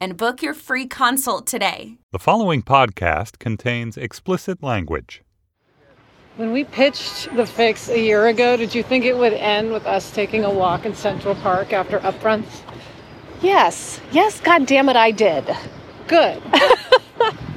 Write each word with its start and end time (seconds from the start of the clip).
And 0.00 0.16
book 0.16 0.42
your 0.42 0.54
free 0.54 0.86
consult 0.86 1.46
today. 1.46 1.98
The 2.12 2.18
following 2.18 2.62
podcast 2.62 3.38
contains 3.38 3.96
explicit 3.96 4.62
language. 4.62 5.22
When 6.36 6.52
we 6.52 6.62
pitched 6.64 7.34
the 7.34 7.46
fix 7.46 7.88
a 7.88 7.98
year 8.00 8.28
ago, 8.28 8.56
did 8.56 8.74
you 8.74 8.84
think 8.84 9.04
it 9.04 9.16
would 9.16 9.32
end 9.32 9.72
with 9.72 9.86
us 9.86 10.10
taking 10.12 10.44
a 10.44 10.50
walk 10.50 10.86
in 10.86 10.94
Central 10.94 11.34
Park 11.34 11.72
after 11.72 11.98
upfronts? 11.98 12.62
Yes, 13.42 14.00
yes, 14.12 14.40
God 14.40 14.66
damn 14.66 14.88
it, 14.88 14.96
I 14.96 15.10
did. 15.10 15.44
Good. 16.06 16.40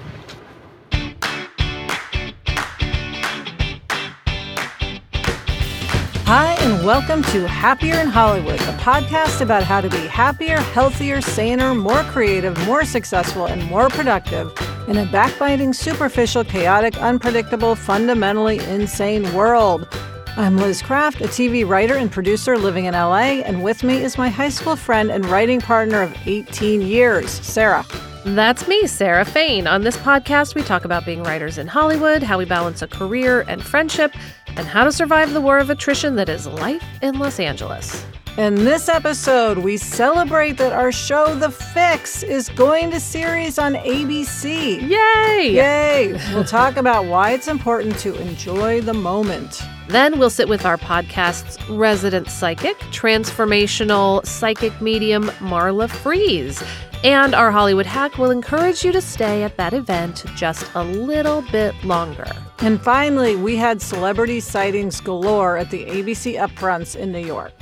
Hi, 6.33 6.53
and 6.61 6.85
welcome 6.85 7.23
to 7.23 7.45
Happier 7.45 7.95
in 7.95 8.07
Hollywood, 8.07 8.61
a 8.61 8.77
podcast 8.77 9.41
about 9.41 9.63
how 9.63 9.81
to 9.81 9.89
be 9.89 10.07
happier, 10.07 10.61
healthier, 10.61 11.19
saner, 11.19 11.75
more 11.75 12.03
creative, 12.03 12.57
more 12.65 12.85
successful, 12.85 13.47
and 13.47 13.61
more 13.65 13.89
productive 13.89 14.49
in 14.87 14.95
a 14.95 15.05
backbiting, 15.11 15.73
superficial, 15.73 16.45
chaotic, 16.45 16.95
unpredictable, 16.99 17.75
fundamentally 17.75 18.59
insane 18.59 19.33
world. 19.33 19.89
I'm 20.37 20.55
Liz 20.55 20.81
Craft, 20.81 21.19
a 21.19 21.25
TV 21.25 21.67
writer 21.67 21.95
and 21.97 22.09
producer 22.09 22.57
living 22.57 22.85
in 22.85 22.93
LA, 22.93 23.41
and 23.43 23.61
with 23.61 23.83
me 23.83 24.01
is 24.01 24.17
my 24.17 24.29
high 24.29 24.47
school 24.47 24.77
friend 24.77 25.11
and 25.11 25.25
writing 25.25 25.59
partner 25.59 26.01
of 26.01 26.15
18 26.25 26.81
years, 26.81 27.29
Sarah. 27.29 27.85
That's 28.23 28.67
me, 28.67 28.85
Sarah 28.85 29.25
Fain. 29.25 29.65
On 29.65 29.81
this 29.81 29.97
podcast, 29.97 30.53
we 30.53 30.61
talk 30.61 30.85
about 30.85 31.07
being 31.07 31.23
writers 31.23 31.57
in 31.57 31.65
Hollywood, 31.65 32.21
how 32.21 32.37
we 32.37 32.45
balance 32.45 32.83
a 32.83 32.87
career 32.87 33.43
and 33.47 33.63
friendship, 33.63 34.13
and 34.57 34.67
how 34.67 34.83
to 34.83 34.91
survive 34.91 35.33
the 35.33 35.41
war 35.41 35.59
of 35.59 35.69
attrition 35.69 36.15
that 36.15 36.29
is 36.29 36.47
life 36.47 36.83
in 37.01 37.19
Los 37.19 37.39
Angeles. 37.39 38.05
In 38.37 38.55
this 38.55 38.87
episode, 38.87 39.57
we 39.57 39.75
celebrate 39.75 40.57
that 40.57 40.71
our 40.71 40.93
show, 40.93 41.35
The 41.35 41.51
Fix, 41.51 42.23
is 42.23 42.47
going 42.47 42.89
to 42.91 42.99
series 42.99 43.59
on 43.59 43.73
ABC. 43.73 44.81
Yay! 44.89 45.51
Yay! 45.51 46.13
We'll 46.33 46.45
talk 46.45 46.77
about 46.77 47.05
why 47.05 47.31
it's 47.31 47.49
important 47.49 47.99
to 47.99 48.15
enjoy 48.21 48.79
the 48.79 48.93
moment. 48.93 49.61
Then 49.89 50.17
we'll 50.17 50.29
sit 50.29 50.47
with 50.47 50.65
our 50.65 50.77
podcast's 50.77 51.61
resident 51.69 52.29
psychic, 52.29 52.77
transformational 52.93 54.25
psychic 54.25 54.79
medium 54.79 55.25
Marla 55.39 55.89
Frees. 55.89 56.63
And 57.03 57.33
our 57.33 57.49
Hollywood 57.49 57.87
hack 57.87 58.19
will 58.19 58.29
encourage 58.29 58.85
you 58.85 58.91
to 58.91 59.01
stay 59.01 59.41
at 59.41 59.57
that 59.57 59.73
event 59.73 60.23
just 60.35 60.69
a 60.75 60.83
little 60.83 61.41
bit 61.51 61.73
longer. 61.83 62.31
And 62.59 62.79
finally, 62.79 63.35
we 63.35 63.55
had 63.55 63.81
celebrity 63.81 64.39
sightings 64.39 65.01
galore 65.01 65.57
at 65.57 65.71
the 65.71 65.83
ABC 65.85 66.39
Upfronts 66.39 66.95
in 66.95 67.11
New 67.11 67.25
York. 67.25 67.53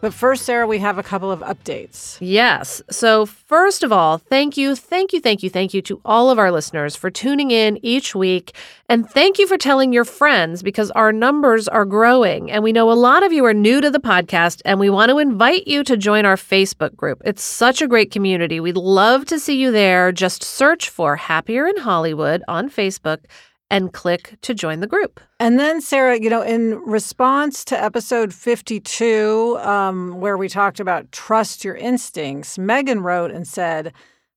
But 0.00 0.14
first, 0.14 0.44
Sarah, 0.44 0.66
we 0.66 0.78
have 0.78 0.96
a 0.98 1.02
couple 1.02 1.30
of 1.30 1.40
updates. 1.40 2.16
Yes. 2.20 2.80
So, 2.90 3.26
first 3.26 3.82
of 3.82 3.92
all, 3.92 4.18
thank 4.18 4.56
you, 4.56 4.74
thank 4.74 5.12
you, 5.12 5.20
thank 5.20 5.42
you, 5.42 5.50
thank 5.50 5.74
you 5.74 5.82
to 5.82 6.00
all 6.04 6.30
of 6.30 6.38
our 6.38 6.50
listeners 6.50 6.96
for 6.96 7.10
tuning 7.10 7.50
in 7.50 7.78
each 7.84 8.14
week. 8.14 8.56
And 8.88 9.08
thank 9.08 9.38
you 9.38 9.46
for 9.46 9.58
telling 9.58 9.92
your 9.92 10.04
friends 10.04 10.62
because 10.62 10.90
our 10.92 11.12
numbers 11.12 11.68
are 11.68 11.84
growing. 11.84 12.50
And 12.50 12.64
we 12.64 12.72
know 12.72 12.90
a 12.90 12.94
lot 12.94 13.22
of 13.22 13.32
you 13.32 13.44
are 13.44 13.54
new 13.54 13.80
to 13.80 13.90
the 13.90 14.00
podcast, 14.00 14.62
and 14.64 14.80
we 14.80 14.90
want 14.90 15.10
to 15.10 15.18
invite 15.18 15.68
you 15.68 15.84
to 15.84 15.96
join 15.96 16.24
our 16.24 16.36
Facebook 16.36 16.96
group. 16.96 17.20
It's 17.24 17.42
such 17.42 17.82
a 17.82 17.88
great 17.88 18.10
community. 18.10 18.58
We'd 18.58 18.76
love 18.76 19.26
to 19.26 19.38
see 19.38 19.60
you 19.60 19.70
there. 19.70 20.12
Just 20.12 20.42
search 20.42 20.88
for 20.88 21.16
Happier 21.16 21.66
in 21.66 21.76
Hollywood 21.76 22.42
on 22.48 22.70
Facebook 22.70 23.24
and 23.70 23.92
click 23.92 24.36
to 24.42 24.52
join 24.52 24.80
the 24.80 24.86
group. 24.86 25.20
And 25.38 25.58
then, 25.58 25.80
Sarah, 25.80 26.18
you 26.20 26.28
know, 26.28 26.42
in 26.42 26.78
response 26.80 27.64
to 27.66 27.82
episode 27.82 28.34
52, 28.34 29.58
um, 29.60 30.20
where 30.20 30.36
we 30.36 30.48
talked 30.48 30.80
about 30.80 31.10
trust 31.12 31.64
your 31.64 31.76
instincts, 31.76 32.58
Megan 32.58 33.00
wrote 33.00 33.30
and 33.30 33.46
said, 33.46 33.92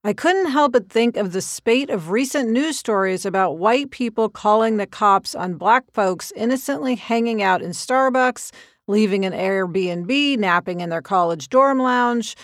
I 0.06 0.14
couldn't 0.14 0.52
help 0.52 0.74
but 0.74 0.90
think 0.90 1.16
of 1.16 1.32
the 1.32 1.42
spate 1.42 1.90
of 1.90 2.12
recent 2.12 2.50
news 2.50 2.78
stories 2.78 3.26
about 3.26 3.58
white 3.58 3.90
people 3.90 4.30
calling 4.30 4.78
the 4.78 4.86
cops 4.86 5.34
on 5.34 5.56
black 5.56 5.86
folks 5.94 6.34
innocently 6.36 6.96
hanging 6.96 7.42
out 7.42 7.62
in 7.62 7.72
Starbucks, 7.72 8.52
leaving 8.88 9.26
an 9.26 9.32
Airbnb, 9.32 10.38
napping 10.38 10.82
in 10.82 10.90
their 10.90 11.02
college 11.02 11.48
dorm 11.48 11.80
lounge. 11.80 12.36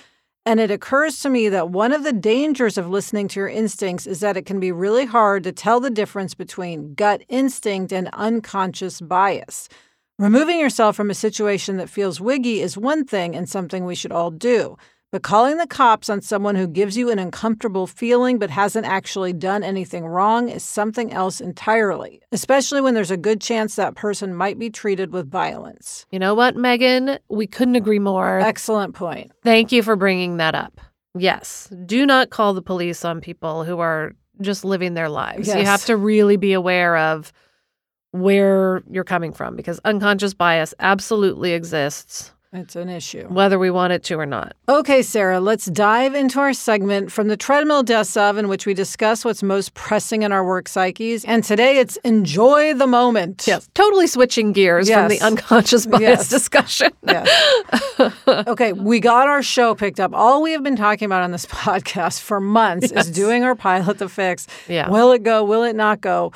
And 0.50 0.60
it 0.60 0.72
occurs 0.72 1.20
to 1.20 1.30
me 1.30 1.48
that 1.50 1.70
one 1.70 1.92
of 1.92 2.04
the 2.04 2.12
dangers 2.12 2.80
of 2.80 2.90
listening 2.90 3.28
to 3.28 3.40
your 3.40 3.48
instincts 3.48 4.08
is 4.08 4.20
that 4.22 4.36
it 4.36 4.48
can 4.48 4.60
be 4.60 4.72
really 4.72 5.06
hard 5.06 5.44
to 5.44 5.52
tell 5.52 5.80
the 5.80 5.92
difference 5.92 6.34
between 6.34 6.96
gut 6.96 7.22
instinct 7.30 7.94
and 7.94 8.10
unconscious 8.14 9.00
bias. 9.00 9.70
Removing 10.18 10.60
yourself 10.60 10.96
from 10.96 11.12
a 11.12 11.14
situation 11.14 11.78
that 11.78 11.88
feels 11.88 12.20
wiggy 12.20 12.62
is 12.62 12.76
one 12.76 13.06
thing 13.06 13.36
and 13.36 13.48
something 13.48 13.86
we 13.86 13.94
should 13.94 14.12
all 14.12 14.32
do. 14.32 14.76
But 15.12 15.24
calling 15.24 15.58
the 15.58 15.66
cops 15.66 16.08
on 16.08 16.22
someone 16.22 16.56
who 16.56 16.68
gives 16.68 16.96
you 16.96 17.10
an 17.10 17.18
uncomfortable 17.18 17.88
feeling 17.88 18.38
but 18.38 18.52
hasn't 18.52 18.86
actually 18.86 19.34
done 19.34 19.64
anything 19.64 20.06
wrong 20.06 20.50
is 20.50 20.64
something 20.64 21.12
else 21.12 21.42
entirely, 21.42 22.22
especially 22.32 22.80
when 22.80 22.94
there's 22.94 23.10
a 23.10 23.18
good 23.18 23.42
chance 23.42 23.76
that 23.76 23.96
person 23.96 24.36
might 24.36 24.60
be 24.60 24.70
treated 24.70 25.12
with 25.12 25.32
violence. 25.32 26.06
You 26.12 26.20
know 26.20 26.36
what, 26.36 26.56
Megan? 26.56 27.18
We 27.28 27.48
couldn't 27.48 27.76
agree 27.76 27.98
more. 27.98 28.40
Excellent 28.40 28.94
point. 28.94 29.32
Thank 29.44 29.72
you 29.72 29.82
for 29.82 29.96
bringing 29.96 30.38
that 30.38 30.54
up. 30.54 30.80
Yes, 31.18 31.74
do 31.88 32.06
not 32.06 32.30
call 32.30 32.54
the 32.54 32.62
police 32.62 33.04
on 33.04 33.20
people 33.20 33.64
who 33.64 33.80
are 33.80 34.14
just 34.42 34.64
living 34.64 34.94
their 34.94 35.10
lives. 35.10 35.48
Yes. 35.48 35.58
You 35.58 35.66
have 35.66 35.86
to 35.86 35.98
really 35.98 36.38
be 36.38 36.54
aware 36.54 36.96
of 36.98 37.34
where 38.12 38.84
you're 38.90 39.04
coming 39.04 39.34
from 39.34 39.56
because 39.56 39.80
unconscious 39.86 40.36
bias 40.36 40.76
absolutely 40.80 41.54
exists, 41.54 42.32
It's 42.52 42.76
an 42.76 42.90
issue. 42.90 43.28
whether 43.28 43.60
we 43.60 43.70
want 43.70 43.94
it 43.94 44.02
to 44.06 44.16
or 44.16 44.26
not. 44.26 44.56
Okay, 44.68 45.04
Sarah, 45.04 45.40
let's 45.40 45.68
dive 45.68 46.16
into 46.16 46.40
our 46.40 46.52
segment 46.54 47.12
from 47.12 47.28
the 47.28 47.38
treadmill 47.38 47.84
desk 47.84 48.18
of 48.18 48.38
in 48.40 48.48
which 48.48 48.66
we 48.66 48.74
discuss 48.74 49.24
what's 49.24 49.44
most 49.44 49.76
pressing 49.76 50.24
in 50.24 50.32
our 50.32 50.44
work 50.44 50.68
psyches. 50.68 51.24
And 51.26 51.44
today 51.44 51.78
it's 51.78 51.98
enjoy 51.98 52.74
the 52.74 52.88
moment. 52.88 53.44
Yes, 53.46 53.70
totally 53.76 54.08
switching 54.08 54.52
gears 54.52 54.90
from 54.90 55.10
the 55.10 55.22
unconscious 55.22 55.86
bias 55.86 56.02
Yes. 56.02 56.30
discussion. 56.30 56.92
Yes. 57.08 58.14
okay, 58.28 58.74
we 58.74 59.00
got 59.00 59.28
our 59.28 59.44
show 59.44 59.76
picked 59.76 60.00
up. 60.00 60.12
All 60.16 60.42
we 60.42 60.52
have 60.54 60.64
been 60.64 60.76
talking 60.76 61.06
about 61.06 61.22
on 61.22 61.32
this 61.32 61.46
podcast 61.66 62.22
for 62.22 62.40
months 62.40 62.92
Yes. 62.92 63.08
is 63.08 63.12
doing 63.16 63.44
our 63.44 63.56
pilot 63.56 64.00
the 64.00 64.10
fix. 64.10 64.48
Yeah. 64.68 64.90
Will 64.90 65.12
it 65.12 65.22
go? 65.22 65.44
Will 65.44 65.64
it 65.64 65.76
not 65.76 66.02
go? 66.02 66.32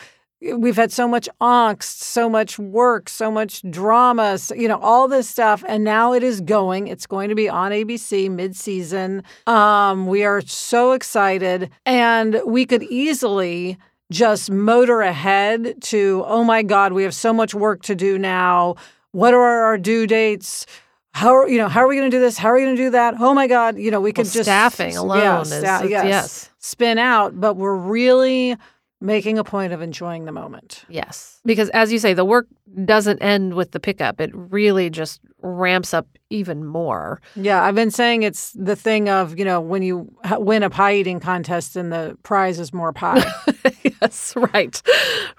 We've 0.58 0.76
had 0.76 0.92
so 0.92 1.08
much 1.08 1.30
angst, 1.40 1.84
so 2.02 2.28
much 2.30 2.59
work, 2.59 3.08
so 3.08 3.31
much 3.31 3.62
drama, 3.70 4.31
s- 4.34 4.52
you 4.56 4.68
know, 4.68 4.80
all 4.80 5.08
this 5.08 5.30
stuff. 5.30 5.64
And 5.68 5.84
now 5.84 6.14
it 6.14 6.22
is 6.24 6.42
going. 6.42 6.88
It's 6.88 7.08
going 7.08 7.30
to 7.30 7.36
be 7.36 7.48
on 7.48 7.72
ABC 7.72 8.30
mid 8.30 8.56
season. 8.56 9.24
Um, 9.48 10.08
we 10.08 10.24
are 10.26 10.42
so 10.42 10.92
excited. 10.92 11.70
And 11.86 12.42
we 12.46 12.66
could 12.66 12.84
easily 12.84 13.78
just 14.12 14.52
motor 14.52 15.02
ahead 15.02 15.81
to, 15.81 16.24
oh 16.28 16.44
my 16.44 16.62
God, 16.62 16.94
we 16.94 17.04
have 17.04 17.16
so 17.16 17.31
much 17.34 17.56
work 17.56 17.81
to 17.84 17.96
do 17.96 18.18
now. 18.18 18.75
What 19.12 19.34
are 19.34 19.40
our 19.64 19.78
due 19.78 20.06
dates? 20.08 20.66
How 21.14 21.36
are 21.36 21.48
you 21.48 21.60
know 21.60 21.68
how 21.68 21.81
are 21.81 21.88
we 21.88 21.96
going 21.96 22.10
to 22.10 22.18
do 22.18 22.20
this? 22.20 22.40
How 22.40 22.50
are 22.50 22.56
we 22.56 22.62
going 22.64 22.75
to 22.75 22.81
do 22.81 22.90
that? 22.90 23.14
Oh 23.20 23.36
my 23.36 23.46
God! 23.46 23.78
You 23.78 23.92
know 23.92 24.02
we 24.02 24.12
could 24.12 24.25
Well, 24.25 24.34
just 24.34 24.46
staffing 24.46 24.98
alone 24.98 25.20
yeah, 25.20 25.42
is- 25.42 25.52
yes, 25.62 26.06
yes. 26.08 26.50
spin 26.58 26.98
out. 26.98 27.40
But 27.40 27.54
we're 27.56 27.75
really 27.75 28.58
making 29.03 29.38
a 29.38 29.44
point 29.44 29.74
of 29.74 29.81
enjoying 29.81 30.24
the 30.24 30.31
moment. 30.31 30.86
Yes. 30.88 31.41
Because 31.46 31.69
as 31.69 31.92
you 31.92 32.00
say, 32.00 32.13
the 32.13 32.24
work 32.24 32.48
doesn't 32.86 33.22
end 33.22 33.54
with 33.54 33.72
the 33.72 33.80
pickup. 33.80 34.22
It 34.22 34.31
really 34.33 34.89
just 34.89 35.19
ramps 35.42 35.94
up 35.94 36.07
even 36.30 36.63
more. 36.66 37.22
Yeah, 37.36 37.63
I've 37.63 37.75
been 37.75 37.92
saying 37.92 38.24
it's 38.24 38.54
the 38.54 38.77
thing 38.77 39.10
of 39.10 39.38
you 39.38 39.44
know 39.45 39.60
when 39.60 39.83
you 39.83 40.10
win 40.38 40.63
a 40.63 40.69
pie 40.69 40.95
eating 40.95 41.19
contest 41.19 41.75
and 41.75 41.92
the 41.92 42.18
prize 42.24 42.60
is 42.60 42.74
more 42.74 42.94
pie. 42.94 43.24
yes, 44.01 44.33
right. 44.54 44.81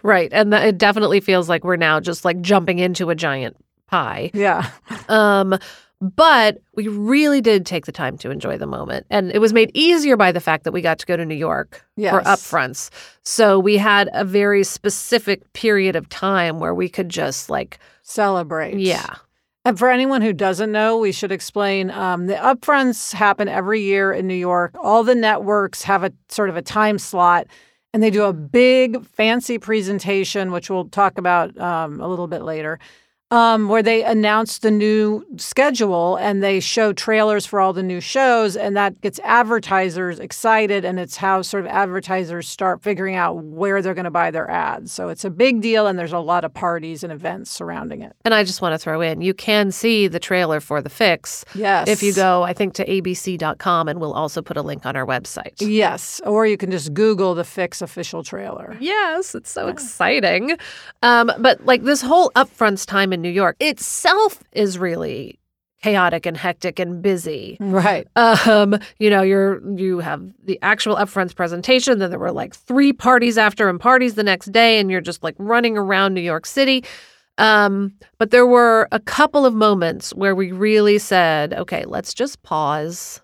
Right. 0.03 0.29
And 0.33 0.53
that, 0.53 0.67
it 0.67 0.79
definitely 0.79 1.21
feels 1.21 1.49
like 1.49 1.65
we're 1.65 1.77
now 1.77 2.01
just 2.01 2.25
like 2.25 2.41
jumping 2.43 2.79
into 2.79 3.09
a 3.09 3.15
giant 3.15 3.57
pie. 3.87 4.31
yeah, 4.35 4.71
Um 5.09 5.59
but 6.01 6.59
we 6.75 6.89
really 6.89 7.41
did 7.41 7.65
take 7.65 7.87
the 7.87 7.93
time 7.93 8.19
to 8.19 8.31
enjoy 8.31 8.59
the 8.59 8.67
moment. 8.67 9.07
And 9.11 9.31
it 9.31 9.39
was 9.39 9.53
made 9.53 9.71
easier 9.75 10.17
by 10.17 10.33
the 10.33 10.41
fact 10.41 10.65
that 10.65 10.73
we 10.73 10.81
got 10.83 10.99
to 10.99 11.07
go 11.07 11.17
to 11.17 11.25
New 11.25 11.35
York 11.35 11.85
for 11.97 12.21
upfronts. 12.23 12.91
So 13.23 13.59
we 13.59 13.79
had 13.79 14.11
a 14.13 14.25
very 14.25 14.65
specific 14.65 15.51
period 15.55 15.97
of 15.97 16.09
time 16.09 16.59
where 16.59 16.75
we 16.75 16.89
could 16.89 17.09
just 17.09 17.49
like, 17.49 17.79
celebrate. 18.03 18.79
yeah. 18.79 19.15
And 19.67 19.79
for 19.79 19.89
anyone 19.89 20.21
who 20.21 20.35
doesn't 20.35 20.71
know, 20.71 20.99
we 20.99 21.11
should 21.11 21.33
explain 21.33 21.91
um, 21.91 22.27
the 22.27 22.35
upfronts 22.35 23.15
happen 23.15 23.49
every 23.49 23.81
year 23.81 24.13
in 24.13 24.27
New 24.27 24.35
York. 24.35 24.75
All 24.79 25.03
the 25.05 25.15
networks 25.15 25.85
have 25.85 26.05
a 26.05 26.13
sort 26.29 26.51
of 26.51 26.57
a 26.57 26.63
time 26.63 26.99
slot. 26.99 27.47
and 27.95 28.03
they 28.03 28.11
do 28.11 28.25
a 28.25 28.33
big 28.35 29.07
fancy 29.07 29.57
presentation, 29.57 30.53
which 30.53 30.69
we'll 30.69 30.89
talk 30.89 31.17
about 31.17 31.57
um, 31.59 31.99
a 32.01 32.09
little 32.09 32.27
bit 32.27 32.43
later 32.43 32.79
um, 33.31 33.69
where 33.69 33.83
they 33.83 34.05
announce 34.05 34.59
the 34.59 34.71
new 34.71 35.27
schedule 35.37 36.17
and 36.17 36.43
they 36.43 36.61
show 36.61 36.93
trailers 36.93 37.45
for 37.47 37.61
all 37.61 37.73
the 37.73 37.83
new 37.83 38.01
shows, 38.01 38.57
and 38.57 38.77
that 38.77 39.01
gets 39.01 39.19
advertisers 39.25 40.21
excited. 40.21 40.85
And 40.85 41.01
it's 41.01 41.17
how 41.17 41.43
sort 41.43 41.65
of 41.65 41.71
advertisers 41.71 42.49
start 42.49 42.83
figuring 42.83 43.17
out 43.17 43.43
where 43.43 43.83
they're 43.83 43.95
going 43.95 44.05
to 44.05 44.11
buy 44.11 44.31
their 44.31 44.49
ads. 44.51 44.93
So 44.93 45.09
it's 45.09 45.25
a 45.25 45.31
big 45.31 45.63
deal, 45.63 45.87
and 45.87 45.99
there's 45.99 46.13
a 46.13 46.19
lot 46.19 46.45
of 46.45 46.55
parties 46.55 47.03
and 47.03 47.13
events 47.13 47.51
surrounding 47.51 48.03
it. 48.03 48.15
And 48.25 48.35
I 48.35 48.45
just 48.45 48.63
want 48.63 48.75
to 48.75 48.79
throw 48.79 49.01
in 49.01 49.15
you 49.25 49.35
can 49.35 49.71
see 49.71 50.07
the 50.07 50.21
trailer 50.21 50.61
for 50.61 50.83
The 50.83 50.91
Fix. 50.91 51.45
Yes. 51.55 51.89
If 51.89 52.03
you 52.03 52.13
go, 52.13 52.43
I 52.43 52.53
think, 52.53 52.75
to 52.75 52.87
abc.com, 52.87 53.89
and 53.89 54.01
we'll 54.01 54.13
also 54.13 54.43
put 54.43 54.57
a 54.57 54.63
link 54.63 54.85
on 54.87 54.97
our 54.97 55.07
website. 55.07 55.55
Yes. 55.61 56.21
Or 56.27 56.47
you 56.47 56.57
can 56.57 56.71
just 56.71 56.93
Google 56.93 57.35
the 57.35 57.45
Fix 57.45 57.81
official 57.81 58.23
trailer. 58.23 58.77
Yes, 58.81 59.35
it's 59.35 59.51
so 59.51 59.69
exciting. 59.69 60.57
Um, 61.03 61.33
but 61.39 61.65
like 61.65 61.85
this 61.85 62.03
whole 62.03 62.31
upfronts 62.37 62.87
time 62.87 63.13
in 63.15 63.23
New 63.23 63.31
York 63.31 63.57
itself 63.61 64.43
is 64.53 64.79
really 64.79 65.39
chaotic 65.83 66.25
and 66.27 66.37
hectic 66.37 66.79
and 66.79 67.03
busy. 67.03 67.57
Right. 67.61 68.07
Um, 68.17 68.79
you 68.99 69.11
know, 69.11 69.23
you're 69.23 69.61
you 69.77 70.01
have 70.01 70.23
the 70.45 70.59
actual 70.63 70.97
upfronts 70.97 71.35
presentation, 71.35 71.99
then 71.99 72.11
there 72.11 72.19
were 72.19 72.33
like 72.33 72.55
three 72.55 72.93
parties 72.93 73.37
after 73.39 73.69
and 73.69 73.79
parties 73.81 74.15
the 74.15 74.23
next 74.23 74.51
day, 74.53 74.79
and 74.79 74.91
you're 74.91 75.01
just 75.03 75.23
like 75.23 75.35
running 75.39 75.77
around 75.79 76.15
New 76.15 76.21
York 76.23 76.47
City. 76.47 76.85
Um, 77.37 77.93
but 78.19 78.31
there 78.31 78.47
were 78.47 78.89
a 78.93 79.01
couple 79.01 79.45
of 79.45 79.55
moments 79.55 80.15
where 80.15 80.35
we 80.35 80.53
really 80.53 80.99
said, 80.99 81.53
okay, 81.53 81.85
let's 81.85 82.15
just 82.15 82.43
pause 82.43 83.21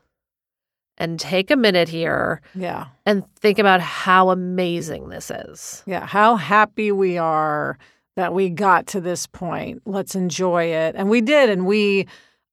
and 0.98 1.18
take 1.18 1.50
a 1.50 1.56
minute 1.56 1.88
here 1.88 2.42
Yeah. 2.54 2.86
and 3.06 3.24
think 3.36 3.58
about 3.58 3.80
how 3.80 4.28
amazing 4.30 5.08
this 5.08 5.30
is. 5.30 5.82
Yeah. 5.86 6.04
How 6.04 6.36
happy 6.36 6.92
we 6.92 7.16
are 7.16 7.78
that 8.20 8.34
we 8.34 8.50
got 8.50 8.86
to 8.88 9.00
this 9.00 9.26
point. 9.26 9.80
Let's 9.86 10.14
enjoy 10.14 10.64
it. 10.64 10.94
And 10.94 11.08
we 11.08 11.22
did. 11.22 11.48
And 11.48 11.64
we, 11.64 12.06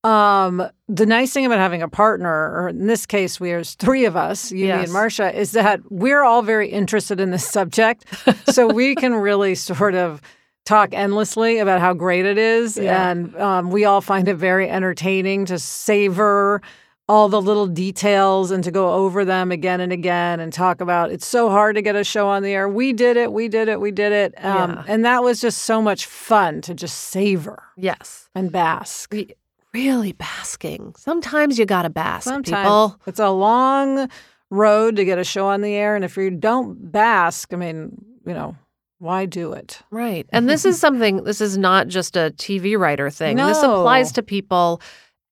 um, 0.05 0.65
the 0.87 1.05
nice 1.05 1.33
thing 1.33 1.45
about 1.45 1.59
having 1.59 1.81
a 1.81 1.89
partner, 1.89 2.29
or 2.29 2.69
in 2.69 2.87
this 2.87 3.05
case, 3.05 3.37
we 3.37 3.49
there's 3.49 3.75
three 3.75 4.05
of 4.05 4.15
us, 4.15 4.49
you, 4.49 4.67
me, 4.67 4.71
and 4.71 4.93
Marcia, 4.93 5.37
is 5.37 5.51
that 5.51 5.81
we're 5.91 6.23
all 6.23 6.41
very 6.41 6.69
interested 6.69 7.19
in 7.19 7.31
this 7.31 7.45
subject. 7.45 8.05
so 8.53 8.67
we 8.67 8.95
can 8.95 9.13
really 9.13 9.55
sort 9.55 9.93
of 9.93 10.21
talk 10.63 10.93
endlessly 10.93 11.59
about 11.59 11.81
how 11.81 11.93
great 11.93 12.25
it 12.25 12.37
is. 12.37 12.77
Yeah. 12.77 13.11
And 13.11 13.35
um, 13.35 13.69
we 13.69 13.83
all 13.83 13.99
find 13.99 14.29
it 14.29 14.35
very 14.35 14.69
entertaining 14.69 15.45
to 15.47 15.59
savor 15.59 16.61
all 17.09 17.29
the 17.29 17.41
little 17.41 17.67
details 17.67 18.51
and 18.51 18.63
to 18.65 18.71
go 18.71 18.91
over 18.93 19.23
them 19.23 19.49
again 19.51 19.79
and 19.79 19.93
again 19.93 20.39
and 20.41 20.51
talk 20.51 20.81
about 20.81 21.09
it's 21.11 21.25
so 21.25 21.49
hard 21.49 21.75
to 21.75 21.81
get 21.81 21.95
a 21.95 22.03
show 22.03 22.27
on 22.27 22.43
the 22.43 22.51
air. 22.51 22.67
We 22.67 22.91
did 22.91 23.15
it, 23.15 23.31
we 23.31 23.47
did 23.47 23.69
it, 23.69 23.79
we 23.79 23.91
did 23.91 24.11
it. 24.11 24.33
Um, 24.43 24.71
Yeah. 24.71 24.83
And 24.87 25.05
that 25.05 25.23
was 25.23 25.39
just 25.39 25.59
so 25.59 25.81
much 25.81 26.05
fun 26.05 26.59
to 26.61 26.73
just 26.73 26.97
savor 26.97 27.63
Yes. 27.77 28.29
and 28.35 28.51
bask. 28.51 29.13
Re- 29.13 29.33
really 29.73 30.11
basking. 30.11 30.93
Sometimes 30.97 31.57
you 31.57 31.65
got 31.65 31.83
to 31.83 31.89
bask, 31.89 32.25
Sometimes 32.25 32.65
people. 32.65 32.99
it's 33.07 33.19
a 33.19 33.29
long 33.29 34.09
road 34.49 34.95
to 34.97 35.05
get 35.05 35.17
a 35.17 35.23
show 35.23 35.47
on 35.47 35.61
the 35.61 35.73
air. 35.75 35.95
And 35.95 36.03
if 36.03 36.17
you 36.17 36.29
don't 36.29 36.91
bask, 36.91 37.53
I 37.53 37.57
mean, 37.57 38.03
you 38.25 38.33
know, 38.33 38.55
why 38.99 39.25
do 39.27 39.53
it? 39.53 39.81
Right. 39.91 40.25
And 40.31 40.49
this 40.49 40.65
is 40.65 40.77
something, 40.85 41.23
this 41.23 41.39
is 41.39 41.57
not 41.57 41.87
just 41.87 42.17
a 42.17 42.33
TV 42.35 42.77
writer 42.77 43.09
thing. 43.09 43.37
This 43.37 43.59
applies 43.59 44.11
to 44.13 44.23
people 44.23 44.81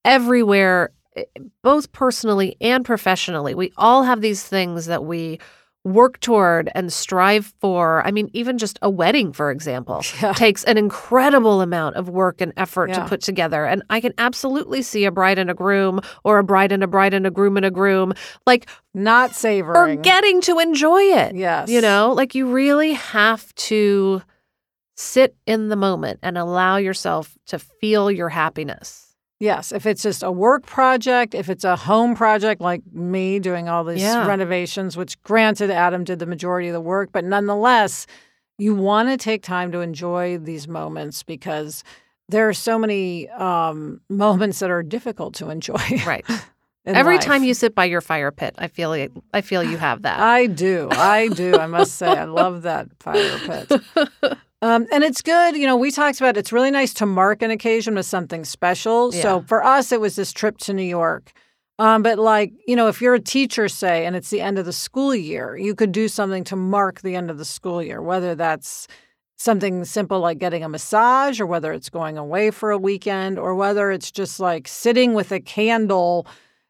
everywhere, 0.05 0.91
Eh, 1.15 1.23
both 1.63 1.91
personally 1.91 2.55
and 2.61 2.83
professionally. 2.85 3.55
We 3.55 3.71
all 3.77 4.03
have 4.03 4.21
these 4.21 4.43
things 4.43 4.85
that 4.87 5.05
we 5.05 5.39
work 5.83 6.19
toward 6.19 6.67
and 6.73 6.91
strive 6.91 7.53
for. 7.61 8.01
I 8.07 8.09
mean, 8.09 8.27
even 8.33 8.57
just 8.57 8.79
a 8.81 8.89
wedding, 8.89 9.31
for 9.31 9.51
example, 9.51 10.01
Yeah. 10.21 10.33
takes 10.33 10.63
an 10.63 10.79
incredible 10.79 11.61
amount 11.61 11.95
of 11.95 12.09
work 12.09 12.41
and 12.41 12.51
effort 12.57 12.89
Yeah. 12.89 13.03
to 13.03 13.07
put 13.07 13.21
together. 13.21 13.65
And 13.65 13.83
I 13.91 14.01
can 14.01 14.11
absolutely 14.17 14.81
see 14.81 15.05
a 15.05 15.11
bride 15.11 15.37
and 15.37 15.51
a 15.51 15.53
groom 15.53 16.01
or 16.23 16.39
a 16.39 16.43
bride 16.43 16.71
and 16.71 16.83
a 16.83 16.87
bride 16.87 17.13
and 17.13 17.27
a 17.27 17.31
groom 17.31 17.55
and 17.55 17.65
a 17.67 17.71
groom 17.71 18.13
like 18.47 18.67
Not 18.95 19.35
savoring. 19.35 19.97
forgetting 19.97 20.41
to 20.41 20.57
enjoy 20.57 21.01
it. 21.01 21.35
Yes. 21.35 21.69
You 21.69 21.81
know, 21.81 22.13
like 22.13 22.33
you 22.33 22.47
really 22.51 22.93
have 22.93 23.53
to 23.55 24.23
sit 24.97 25.35
in 25.45 25.69
the 25.69 25.75
moment 25.75 26.19
and 26.23 26.35
allow 26.35 26.77
yourself 26.77 27.37
to 27.47 27.59
feel 27.59 28.09
your 28.09 28.29
happiness. 28.29 29.14
Yes, 29.39 29.71
if 29.73 29.85
it's 29.85 30.01
just 30.01 30.23
a 30.23 30.31
work 30.31 30.65
project, 30.65 31.35
if 31.35 31.49
it's 31.49 31.63
a 31.65 31.75
home 31.75 32.15
project 32.15 32.61
like 32.61 32.81
me 32.93 33.39
doing 33.39 33.67
all 33.67 33.83
these 33.83 34.01
Yeah. 34.01 34.25
renovations, 34.27 34.95
which 34.95 35.21
granted 35.23 35.69
Adam 35.69 36.03
did 36.05 36.19
the 36.19 36.25
majority 36.25 36.69
of 36.69 36.73
the 36.73 36.79
work, 36.81 37.09
but 37.11 37.25
nonetheless, 37.25 38.07
you 38.57 38.73
want 38.73 39.09
to 39.09 39.17
take 39.17 39.43
time 39.43 39.71
to 39.73 39.81
enjoy 39.81 40.37
these 40.37 40.67
moments 40.69 41.21
because 41.23 41.83
there 42.29 42.47
are 42.47 42.53
so 42.53 42.79
many 42.79 43.27
um, 43.31 43.99
moments 44.09 44.59
that 44.59 44.71
are 44.71 44.81
difficult 44.83 45.33
to 45.35 45.49
enjoy. 45.49 46.01
Right. 46.07 46.25
Every 46.87 47.15
life. 47.15 47.25
time 47.25 47.43
you 47.43 47.55
sit 47.55 47.73
by 47.75 47.85
your 47.85 47.99
fire 47.99 48.31
pit, 48.31 48.53
I 48.59 48.67
feel 48.67 48.89
like, 48.89 49.11
I 49.33 49.41
feel 49.41 49.63
you 49.63 49.75
have 49.77 50.03
that. 50.03 50.19
I 50.19 50.45
do. 50.45 50.87
I 50.91 51.29
do. 51.29 51.57
I 51.57 51.65
must 51.65 51.95
say, 51.95 52.07
I 52.07 52.25
love 52.25 52.61
that 52.61 52.87
fire 52.99 53.39
pit. 53.39 53.71
Um, 54.61 54.87
and 54.91 55.03
it's 55.03 55.21
good. 55.21 55.55
You 55.55 55.67
know, 55.67 55.75
we 55.75 55.91
talked 55.91 56.19
about 56.19 56.37
it's 56.37 56.51
really 56.51 56.71
nice 56.71 56.93
to 56.95 57.05
mark 57.05 57.41
an 57.41 57.51
occasion 57.51 57.95
with 57.95 58.05
something 58.05 58.45
special. 58.45 59.11
So 59.21 59.41
for 59.47 59.63
us, 59.63 59.91
it 59.91 59.99
was 59.99 60.15
this 60.15 60.31
trip 60.31 60.57
to 60.59 60.73
New 60.73 60.83
York. 60.83 61.31
Um, 61.77 62.03
but 62.03 62.17
like, 62.17 62.53
you 62.65 62.75
know, 62.75 62.87
if 62.87 63.01
you're 63.01 63.15
a 63.15 63.19
teacher, 63.19 63.67
say, 63.67 64.05
and 64.05 64.15
it's 64.15 64.29
the 64.29 64.39
end 64.39 64.57
of 64.57 64.65
the 64.65 64.73
school 64.73 65.13
year, 65.13 65.57
you 65.57 65.75
could 65.75 65.91
do 65.91 66.07
something 66.07 66.45
to 66.45 66.55
mark 66.55 67.01
the 67.01 67.15
end 67.15 67.29
of 67.29 67.37
the 67.37 67.45
school 67.45 67.83
year, 67.83 68.01
whether 68.01 68.33
that's 68.33 68.87
something 69.37 69.83
simple 69.83 70.21
like 70.21 70.37
getting 70.37 70.63
a 70.63 70.69
massage 70.69 71.41
or 71.41 71.45
whether 71.45 71.73
it's 71.73 71.89
going 71.89 72.17
away 72.17 72.49
for 72.49 72.71
a 72.71 72.77
weekend 72.77 73.37
or 73.37 73.53
whether 73.53 73.91
it's 73.91 74.09
just 74.09 74.39
like 74.39 74.69
sitting 74.69 75.13
with 75.13 75.33
a 75.33 75.41
candle 75.41 76.25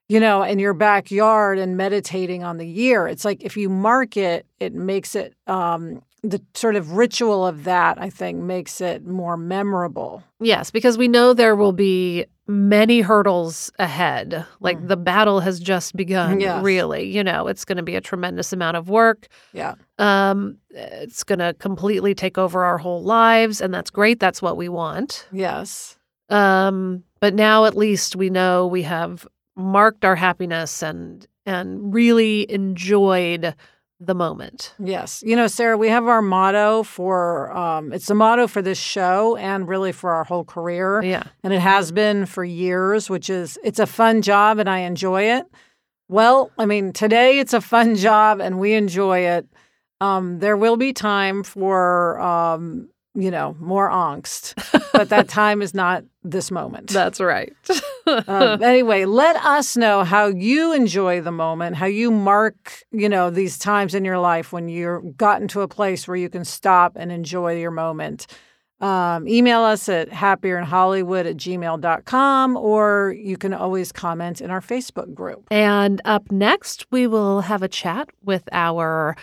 you 0.08 0.20
know, 0.20 0.44
in 0.44 0.60
your 0.60 0.74
backyard 0.74 1.58
and 1.58 1.78
meditating 1.78 2.44
on 2.44 2.58
the 2.58 2.68
year. 2.68 3.08
It's 3.08 3.26
like 3.26 3.44
if 3.44 3.58
you 3.58 3.70
mark 3.70 4.18
it, 4.18 4.46
it 4.60 4.74
makes 4.74 5.16
it 5.16 5.34
um, 5.48 6.04
the 6.30 6.42
sort 6.54 6.76
of 6.76 6.94
ritual 6.94 7.46
of 7.46 7.64
that. 7.66 7.98
I 8.00 8.10
think 8.10 8.40
makes 8.40 8.82
it 8.82 9.06
more 9.06 9.38
memorable. 9.38 10.24
yes, 10.40 10.72
because 10.72 10.98
we 10.98 11.08
know 11.08 11.34
there 11.34 11.56
will 11.56 11.72
be 11.74 12.26
many 12.48 13.02
hurdles 13.02 13.72
ahead. 13.80 14.46
Like 14.60 14.88
the 14.88 14.98
battle 14.98 15.40
has 15.40 15.60
just 15.60 15.96
begun, 15.96 16.38
Mm. 16.38 16.42
Yes. 16.42 16.64
really. 16.64 17.06
You 17.10 17.24
know, 17.24 17.48
it's 17.48 17.66
going 17.66 17.78
to 17.78 17.84
be 17.84 17.96
a 17.96 18.02
tremendous 18.02 18.54
amount 18.54 18.78
of 18.78 18.88
work. 18.90 19.28
Yeah, 19.54 19.74
Um, 19.98 20.58
it's 20.70 21.24
going 21.24 21.40
to 21.40 21.56
completely 21.56 22.14
take 22.14 22.38
over 22.38 22.64
our 22.64 22.78
whole 22.78 23.02
lives, 23.04 23.62
and 23.62 23.74
that's 23.74 23.90
great. 23.90 24.20
That's 24.20 24.42
what 24.42 24.58
we 24.58 24.70
want. 24.70 25.28
yes, 25.32 25.98
Um, 26.30 27.04
but 27.20 27.34
now 27.34 27.66
at 27.66 27.76
least 27.76 28.16
we 28.16 28.30
know 28.30 28.68
we 28.68 28.84
have 28.84 29.28
marked 29.56 30.04
our 30.06 30.16
happiness 30.16 30.84
and 30.84 31.26
and 31.48 31.94
really 31.94 32.50
enjoyed 32.52 33.54
the 34.00 34.16
moment. 34.16 34.74
yes. 34.78 35.24
You 35.26 35.36
know, 35.36 35.48
Sarah, 35.48 35.78
we 35.78 35.88
have 35.90 36.06
our 36.06 36.22
motto 36.22 36.84
for 36.84 37.56
um, 37.56 37.94
it's 37.94 38.08
the 38.08 38.16
motto 38.16 38.48
for 38.48 38.62
this 38.62 38.78
show 38.78 39.38
and 39.38 39.68
really 39.68 39.92
for 39.92 40.12
our 40.12 40.24
whole 40.24 40.44
career. 40.44 41.02
Yeah. 41.02 41.24
and 41.44 41.54
it 41.54 41.62
has 41.62 41.92
been 41.92 42.26
for 42.26 42.44
years, 42.44 43.10
which 43.10 43.30
is 43.30 43.58
it's 43.64 43.80
a 43.80 43.86
fun 43.86 44.22
job 44.22 44.60
and 44.60 44.70
I 44.70 44.80
enjoy 44.80 45.24
it. 45.24 45.46
Well, 46.08 46.52
I 46.58 46.66
mean, 46.66 46.94
today 46.94 47.40
it's 47.40 47.54
a 47.54 47.62
fun 47.62 47.96
job 48.08 48.42
and 48.42 48.60
we 48.60 48.74
enjoy 48.74 49.20
it. 49.20 49.48
Um, 50.02 50.40
there 50.40 50.58
will 50.58 50.76
be 50.78 50.92
time 50.92 51.44
for 51.44 52.20
um, 52.20 52.90
you 53.16 53.32
know 53.32 53.56
more 53.60 53.90
angst, 53.90 54.54
but 54.92 55.10
that 55.10 55.28
time 55.30 55.62
is 55.62 55.74
not 55.74 56.04
this 56.24 56.52
moment. 56.52 56.90
That's 56.90 57.20
right. 57.20 57.54
um, 58.28 58.62
anyway, 58.62 59.06
let 59.06 59.36
us 59.38 59.78
know 59.78 60.04
how 60.04 60.28
you 60.28 60.74
enjoy 60.74 61.22
the 61.22 61.32
moment, 61.32 61.76
how 61.78 61.86
you 61.86 62.12
mark, 62.12 62.84
you 62.92 63.10
know, 63.10 63.30
these 63.30 63.58
times 63.58 63.96
in 63.96 64.06
your 64.06 64.20
life 64.20 64.52
when 64.52 64.68
you're 64.70 65.02
gotten 65.02 65.48
to 65.50 65.62
a 65.62 65.68
place 65.68 66.08
where 66.08 66.18
you 66.18 66.30
can 66.30 66.44
stop 66.46 66.94
and 66.96 67.12
enjoy 67.12 67.58
your 67.58 67.72
moment. 67.72 68.28
Um, 68.82 69.26
email 69.28 69.62
us 69.62 69.88
at 69.88 70.10
happierinhollywood 70.10 71.30
at 71.30 71.38
gmail.com 71.38 72.58
or 72.58 73.16
you 73.18 73.38
can 73.38 73.54
always 73.54 73.94
comment 73.94 74.42
in 74.42 74.52
our 74.52 74.60
Facebook 74.60 75.14
group. 75.14 75.48
and 75.50 76.02
up 76.04 76.30
next, 76.30 76.86
we 76.92 77.08
will 77.08 77.42
have 77.42 77.64
a 77.64 77.70
chat 77.70 78.10
with 78.22 78.44
our 78.52 79.16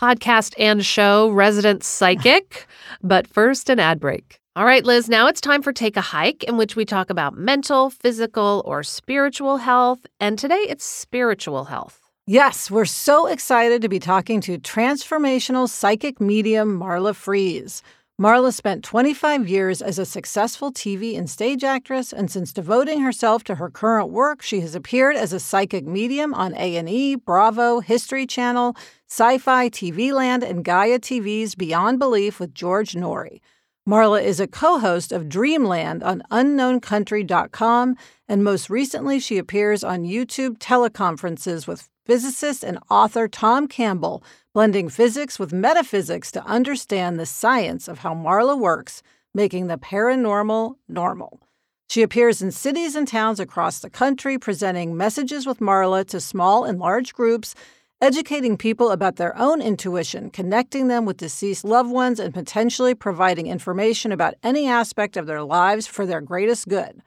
podcast 0.00 0.54
and 0.58 0.84
show 0.84 1.30
resident 1.30 1.84
psychic. 1.84 2.66
but 3.02 3.26
first, 3.26 3.68
an 3.68 3.78
ad 3.78 4.00
break. 4.00 4.38
All 4.56 4.64
right, 4.64 4.84
Liz, 4.84 5.08
now 5.08 5.28
it's 5.28 5.40
time 5.40 5.62
for 5.62 5.72
Take 5.72 5.96
a 5.96 6.00
Hike, 6.00 6.42
in 6.44 6.56
which 6.56 6.74
we 6.74 6.84
talk 6.84 7.10
about 7.10 7.36
mental, 7.36 7.90
physical, 7.90 8.62
or 8.64 8.82
spiritual 8.82 9.58
health. 9.58 10.06
And 10.18 10.38
today 10.38 10.66
it's 10.68 10.84
spiritual 10.84 11.64
health. 11.64 12.00
Yes, 12.26 12.70
we're 12.70 12.84
so 12.84 13.26
excited 13.26 13.82
to 13.82 13.88
be 13.88 13.98
talking 13.98 14.40
to 14.42 14.58
transformational 14.58 15.68
psychic 15.68 16.20
medium 16.20 16.78
Marla 16.78 17.14
Frees. 17.14 17.82
Marla 18.20 18.52
spent 18.52 18.84
25 18.84 19.48
years 19.48 19.80
as 19.80 19.98
a 19.98 20.04
successful 20.04 20.70
TV 20.70 21.16
and 21.16 21.30
stage 21.30 21.64
actress, 21.64 22.12
and 22.12 22.30
since 22.30 22.52
devoting 22.52 23.00
herself 23.00 23.42
to 23.44 23.54
her 23.54 23.70
current 23.70 24.10
work, 24.10 24.42
she 24.42 24.60
has 24.60 24.74
appeared 24.74 25.16
as 25.16 25.32
a 25.32 25.40
psychic 25.40 25.86
medium 25.86 26.34
on 26.34 26.54
A&E, 26.54 27.14
Bravo, 27.14 27.80
History 27.80 28.26
Channel, 28.26 28.76
Sci-Fi 29.08 29.70
TV 29.70 30.12
Land, 30.12 30.42
and 30.42 30.62
Gaia 30.62 30.98
TV's 30.98 31.54
Beyond 31.54 31.98
Belief 31.98 32.38
with 32.38 32.52
George 32.52 32.92
Noory. 32.92 33.40
Marla 33.88 34.22
is 34.22 34.38
a 34.38 34.46
co-host 34.46 35.12
of 35.12 35.26
Dreamland 35.26 36.02
on 36.02 36.22
unknowncountry.com, 36.30 37.96
and 38.28 38.44
most 38.44 38.68
recently 38.68 39.18
she 39.18 39.38
appears 39.38 39.82
on 39.82 40.04
YouTube 40.04 40.58
teleconferences 40.58 41.66
with 41.66 41.88
physicist 42.04 42.64
and 42.64 42.78
author 42.90 43.28
Tom 43.28 43.66
Campbell 43.66 44.22
blending 44.52 44.88
physics 44.88 45.38
with 45.38 45.52
metaphysics 45.52 46.32
to 46.32 46.44
understand 46.44 47.18
the 47.18 47.26
science 47.26 47.86
of 47.86 48.00
how 48.00 48.12
Marla 48.12 48.58
works, 48.58 49.00
making 49.32 49.68
the 49.68 49.78
paranormal 49.78 50.74
normal. 50.88 51.40
She 51.88 52.02
appears 52.02 52.42
in 52.42 52.50
cities 52.50 52.96
and 52.96 53.06
towns 53.06 53.38
across 53.38 53.78
the 53.78 53.90
country, 53.90 54.38
presenting 54.38 54.96
messages 54.96 55.46
with 55.46 55.60
Marla 55.60 56.04
to 56.06 56.20
small 56.20 56.64
and 56.64 56.80
large 56.80 57.14
groups, 57.14 57.54
educating 58.00 58.56
people 58.56 58.90
about 58.90 59.16
their 59.16 59.36
own 59.36 59.62
intuition, 59.62 60.30
connecting 60.30 60.88
them 60.88 61.04
with 61.04 61.18
deceased 61.18 61.64
loved 61.64 61.90
ones, 61.90 62.18
and 62.18 62.34
potentially 62.34 62.94
providing 62.94 63.46
information 63.46 64.10
about 64.10 64.34
any 64.42 64.66
aspect 64.66 65.16
of 65.16 65.26
their 65.26 65.42
lives 65.42 65.86
for 65.86 66.04
their 66.06 66.20
greatest 66.20 66.66
good. 66.66 67.02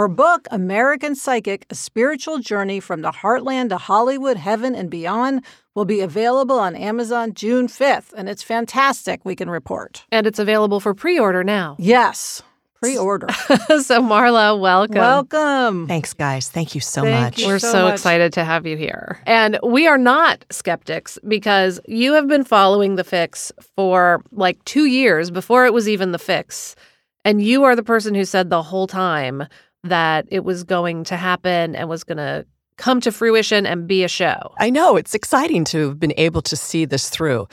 Her 0.00 0.08
book, 0.08 0.48
American 0.50 1.14
Psychic 1.14 1.66
A 1.68 1.74
Spiritual 1.74 2.38
Journey 2.38 2.80
from 2.80 3.02
the 3.02 3.10
Heartland 3.12 3.68
to 3.68 3.76
Hollywood, 3.76 4.38
Heaven, 4.38 4.74
and 4.74 4.88
Beyond, 4.88 5.44
will 5.74 5.84
be 5.84 6.00
available 6.00 6.58
on 6.58 6.74
Amazon 6.74 7.34
June 7.34 7.66
5th, 7.66 8.14
and 8.14 8.26
it's 8.26 8.42
fantastic, 8.42 9.20
we 9.26 9.36
can 9.36 9.50
report. 9.50 10.06
And 10.10 10.26
it's 10.26 10.38
available 10.38 10.80
for 10.80 10.94
pre 10.94 11.18
order 11.18 11.44
now. 11.44 11.76
Yes, 11.78 12.42
pre 12.80 12.96
order. 12.96 13.26
so, 13.30 14.00
Marla, 14.00 14.58
welcome. 14.58 14.96
Welcome. 14.96 15.86
Thanks, 15.86 16.14
guys. 16.14 16.48
Thank 16.48 16.74
you 16.74 16.80
so 16.80 17.02
Thank 17.02 17.22
much. 17.22 17.38
you. 17.40 17.48
We're 17.48 17.58
so 17.58 17.70
so, 17.70 17.82
much. 17.82 17.92
excited 17.92 18.32
to 18.32 18.44
have 18.44 18.66
you 18.66 18.78
here. 18.78 19.20
And 19.26 19.58
we 19.62 19.86
are 19.86 19.98
not 19.98 20.46
skeptics 20.48 21.18
because 21.28 21.78
you 21.86 22.14
have 22.14 22.26
been 22.26 22.44
following 22.44 22.96
the 22.96 23.04
fix 23.04 23.52
for 23.76 24.24
like 24.32 24.64
two 24.64 24.86
years 24.86 25.30
before 25.30 25.66
it 25.66 25.74
was 25.74 25.90
even 25.90 26.12
the 26.12 26.18
fix. 26.18 26.74
And 27.22 27.42
you 27.42 27.64
are 27.64 27.76
the 27.76 27.82
person 27.82 28.14
who 28.14 28.24
said 28.24 28.48
the 28.48 28.62
whole 28.62 28.86
time 28.86 29.46
that 29.84 30.26
it 30.30 30.44
was 30.44 30.64
going 30.64 31.04
to 31.04 31.16
happen 31.16 31.74
and 31.74 31.88
was 31.88 32.04
going 32.04 32.18
to 32.18 32.46
come 32.76 33.00
to 33.02 33.12
fruition 33.12 33.66
and 33.66 33.86
be 33.86 34.04
a 34.04 34.08
show. 34.08 34.54
I 34.58 34.70
know 34.70 34.96
it's 34.96 35.14
exciting 35.14 35.64
to 35.66 35.88
have 35.88 36.00
been 36.00 36.14
able 36.16 36.42
to 36.42 36.56
see 36.56 36.84
this 36.86 37.10
through. 37.10 37.46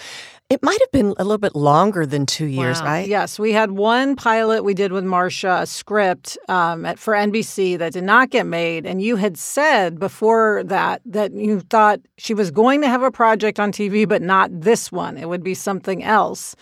It 0.50 0.64
might 0.64 0.80
have 0.80 0.92
been 0.94 1.08
a 1.18 1.26
little 1.26 1.38
bit 1.38 1.54
longer 1.56 2.06
than 2.06 2.26
two 2.26 2.46
years, 2.46 2.80
Wow. 2.80 2.86
right? 2.88 3.08
Yes, 3.08 3.38
we 3.38 3.52
had 3.52 3.72
one 3.72 4.16
pilot 4.16 4.64
we 4.64 4.74
did 4.74 4.94
with 4.94 5.04
Marcia, 5.04 5.60
a 5.64 5.66
script 5.66 6.38
um, 6.48 6.86
at, 6.86 6.98
for 6.98 7.14
NBC 7.14 7.78
that 7.80 7.92
did 7.92 8.06
not 8.06 8.30
get 8.30 8.46
made. 8.46 8.86
And 8.86 9.02
you 9.02 9.18
had 9.18 9.38
said 9.38 10.00
before 10.00 10.64
that 10.64 11.02
that 11.04 11.34
you 11.34 11.60
thought 11.60 12.00
she 12.18 12.34
was 12.34 12.50
going 12.50 12.80
to 12.82 12.88
have 12.88 13.04
a 13.04 13.12
project 13.12 13.60
on 13.60 13.74
TV, 13.74 14.08
but 14.08 14.22
not 14.22 14.50
this 14.62 14.90
one. 14.90 15.18
It 15.18 15.28
would 15.28 15.44
be 15.44 15.54
something 15.54 16.02
else. 16.02 16.56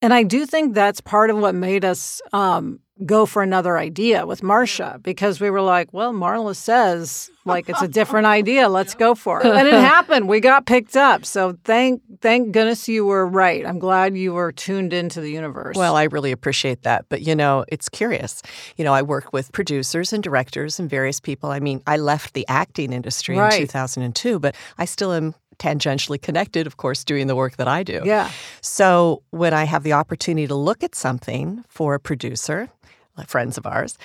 And 0.00 0.14
I 0.14 0.22
do 0.22 0.46
think 0.46 0.74
that's 0.74 1.00
part 1.00 1.30
of 1.30 1.38
what 1.38 1.54
made 1.54 1.84
us 1.84 2.22
um, 2.32 2.78
go 3.04 3.26
for 3.26 3.42
another 3.42 3.76
idea 3.76 4.26
with 4.26 4.42
Marcia 4.44 5.00
because 5.02 5.40
we 5.40 5.50
were 5.50 5.60
like, 5.60 5.92
well, 5.92 6.12
Marla 6.12 6.54
says 6.54 7.30
like 7.44 7.68
it's 7.68 7.82
a 7.82 7.88
different 7.88 8.26
idea. 8.38 8.68
Let's 8.68 8.94
go 8.94 9.16
for 9.16 9.40
it. 9.40 9.46
And 9.46 9.66
it 9.66 9.74
happened. 9.94 10.28
We 10.28 10.38
got 10.38 10.66
picked 10.66 10.96
up. 10.96 11.24
So 11.24 11.56
thank 11.64 12.00
thank 12.20 12.52
goodness 12.52 12.88
you 12.88 13.04
were 13.06 13.26
right. 13.26 13.66
I'm 13.66 13.78
glad 13.80 14.16
you 14.16 14.34
were 14.34 14.52
tuned 14.52 14.92
into 14.92 15.20
the 15.20 15.30
universe. 15.30 15.76
Well, 15.76 15.96
I 15.96 16.04
really 16.04 16.30
appreciate 16.32 16.82
that. 16.82 17.06
But, 17.08 17.22
you 17.22 17.34
know, 17.34 17.64
it's 17.68 17.88
curious. 17.88 18.40
You 18.76 18.84
know, 18.84 18.92
I 18.94 19.02
work 19.02 19.32
with 19.32 19.50
producers 19.52 20.12
and 20.12 20.22
directors 20.22 20.78
and 20.78 20.88
various 20.88 21.18
people. 21.18 21.50
I 21.50 21.58
mean, 21.58 21.82
I 21.88 21.96
left 21.96 22.34
the 22.34 22.46
acting 22.48 22.92
industry 22.92 23.36
Right. 23.36 23.54
in 23.54 23.60
2002, 23.66 24.38
but 24.38 24.54
I 24.78 24.84
still 24.84 25.12
am 25.12 25.34
tangentially 25.58 26.20
connected, 26.20 26.66
of 26.66 26.76
course, 26.76 27.04
doing 27.04 27.26
the 27.26 27.36
work 27.36 27.56
that 27.56 27.68
I 27.68 27.82
do. 27.82 28.02
yeah. 28.04 28.30
So 28.60 29.22
when 29.30 29.54
I 29.54 29.64
have 29.64 29.82
the 29.82 29.92
opportunity 29.92 30.46
to 30.46 30.54
look 30.54 30.82
at 30.82 30.94
something 30.94 31.64
for 31.68 31.94
a 31.94 32.00
producer, 32.00 32.68
like 33.16 33.28
friends 33.28 33.58
of 33.58 33.66
ours, 33.66 33.98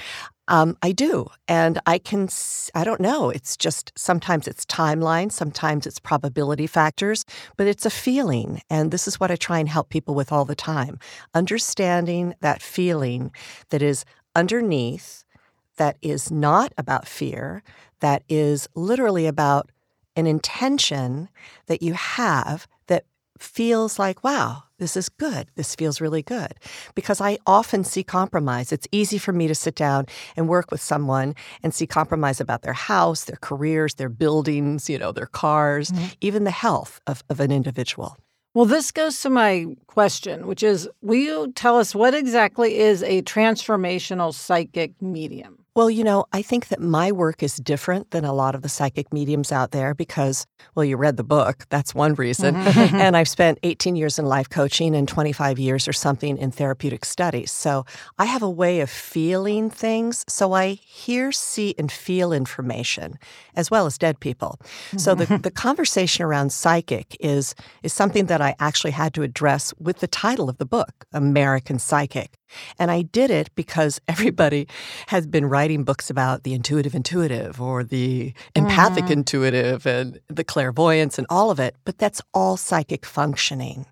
um, 0.47 0.77
I 0.81 0.91
do. 0.91 1.27
And 1.47 1.79
I 1.85 1.97
can, 1.97 2.27
I 2.75 2.83
don't 2.83 2.99
know, 2.99 3.29
it's 3.29 3.55
just 3.55 3.93
sometimes 3.95 4.47
it's 4.47 4.65
timeline, 4.65 5.31
sometimes 5.31 5.87
it's 5.87 5.99
probability 5.99 6.67
factors, 6.67 7.23
but 7.55 7.67
it's 7.67 7.85
a 7.85 7.89
feeling. 7.89 8.61
And 8.69 8.91
this 8.91 9.07
is 9.07 9.19
what 9.19 9.31
I 9.31 9.35
try 9.35 9.59
and 9.59 9.69
help 9.69 9.89
people 9.89 10.15
with 10.15 10.31
all 10.31 10.45
the 10.45 10.55
time 10.55 10.99
understanding 11.33 12.33
that 12.41 12.61
feeling 12.61 13.31
that 13.69 13.81
is 13.81 14.03
underneath, 14.35 15.23
that 15.77 15.97
is 16.01 16.29
not 16.29 16.73
about 16.77 17.07
fear, 17.07 17.63
that 18.01 18.23
is 18.27 18.67
literally 18.75 19.27
about 19.27 19.71
an 20.15 20.27
intention 20.27 21.29
that 21.67 21.81
you 21.81 21.93
have 21.93 22.67
that 22.87 23.05
feels 23.39 23.99
like, 23.99 24.23
wow, 24.23 24.63
this 24.77 24.95
is 24.97 25.09
good. 25.09 25.49
This 25.55 25.75
feels 25.75 26.01
really 26.01 26.21
good. 26.21 26.53
Because 26.95 27.21
I 27.21 27.37
often 27.47 27.83
see 27.83 28.03
compromise. 28.03 28.71
It's 28.71 28.87
easy 28.91 29.17
for 29.17 29.31
me 29.31 29.47
to 29.47 29.55
sit 29.55 29.75
down 29.75 30.05
and 30.35 30.47
work 30.47 30.71
with 30.71 30.81
someone 30.81 31.35
and 31.61 31.73
see 31.73 31.87
compromise 31.87 32.41
about 32.41 32.61
their 32.61 32.73
house, 32.73 33.25
their 33.25 33.39
careers, 33.41 33.95
their 33.95 34.09
buildings, 34.09 34.89
you 34.89 34.97
know, 34.97 35.11
their 35.11 35.25
cars, 35.25 35.91
mm-hmm. 35.91 36.05
even 36.21 36.43
the 36.43 36.51
health 36.51 37.01
of, 37.07 37.23
of 37.29 37.39
an 37.39 37.51
individual. 37.51 38.17
Well, 38.53 38.65
this 38.65 38.91
goes 38.91 39.19
to 39.21 39.31
my 39.31 39.75
question, 39.87 40.45
which 40.45 40.61
is 40.61 40.87
will 41.01 41.15
you 41.15 41.51
tell 41.53 41.79
us 41.79 41.95
what 41.95 42.13
exactly 42.13 42.77
is 42.77 43.01
a 43.01 43.23
transformational 43.23 44.31
psychic 44.31 45.01
medium? 45.01 45.62
Well, 45.75 45.89
you 45.89 46.03
know, 46.03 46.25
I 46.31 46.43
think 46.43 46.67
that 46.67 46.79
my 46.79 47.11
work 47.11 47.41
is 47.41 47.55
different 47.55 48.11
than 48.11 48.25
a 48.25 48.33
lot 48.33 48.53
of 48.53 48.61
the 48.61 48.69
psychic 48.69 49.11
mediums 49.11 49.51
out 49.51 49.71
there 49.71 49.95
because, 49.95 50.45
well, 50.75 50.85
you 50.85 50.97
read 50.97 51.17
the 51.17 51.23
book. 51.23 51.65
That's 51.69 51.95
one 51.95 52.13
reason. 52.13 52.53
Mm-hmm. 52.53 52.95
and 52.95 53.17
I've 53.17 53.27
spent 53.27 53.57
18 53.63 53.95
years 53.95 54.19
in 54.19 54.25
life 54.25 54.49
coaching 54.49 54.95
and 54.95 55.07
25 55.07 55.57
years 55.57 55.87
or 55.87 55.93
something 55.93 56.37
in 56.37 56.51
therapeutic 56.51 57.05
studies. 57.05 57.51
So 57.51 57.85
I 58.19 58.25
have 58.25 58.43
a 58.43 58.49
way 58.49 58.81
of 58.81 58.89
feeling 58.89 59.71
things. 59.71 60.23
So 60.27 60.53
I 60.53 60.73
hear, 60.73 61.31
see, 61.31 61.73
and 61.79 61.91
feel 61.91 62.33
information 62.33 63.17
as 63.55 63.71
well 63.71 63.87
as 63.87 63.97
dead 63.97 64.19
people. 64.19 64.59
So 64.97 65.15
the, 65.15 65.25
mm-hmm. 65.25 65.41
the 65.41 65.51
conversation 65.51 66.23
around 66.23 66.51
psychic 66.51 67.17
is, 67.19 67.55
is 67.81 67.93
something 67.93 68.27
that 68.27 68.41
I 68.41 68.55
actually 68.59 68.91
had 68.91 69.15
to 69.15 69.23
address 69.23 69.73
with 69.79 69.99
the 69.99 70.07
title 70.07 70.49
of 70.49 70.57
the 70.59 70.67
book, 70.67 71.05
American 71.13 71.79
Psychic. 71.79 72.37
And 72.79 72.91
I 72.91 73.03
did 73.03 73.31
it 73.31 73.49
because 73.55 73.99
everybody 74.07 74.67
has 75.07 75.27
been 75.27 75.45
writing 75.45 75.83
books 75.83 76.09
about 76.09 76.43
the 76.43 76.53
intuitive 76.53 76.95
intuitive 76.95 77.61
or 77.61 77.83
the 77.83 78.33
empathic 78.55 79.05
mm-hmm. 79.05 79.13
intuitive 79.13 79.85
and 79.85 80.19
the 80.27 80.43
clairvoyance 80.43 81.17
and 81.17 81.27
all 81.29 81.51
of 81.51 81.59
it, 81.59 81.75
but 81.85 81.97
that's 81.97 82.21
all 82.33 82.57
psychic 82.57 83.05
functioning. 83.05 83.85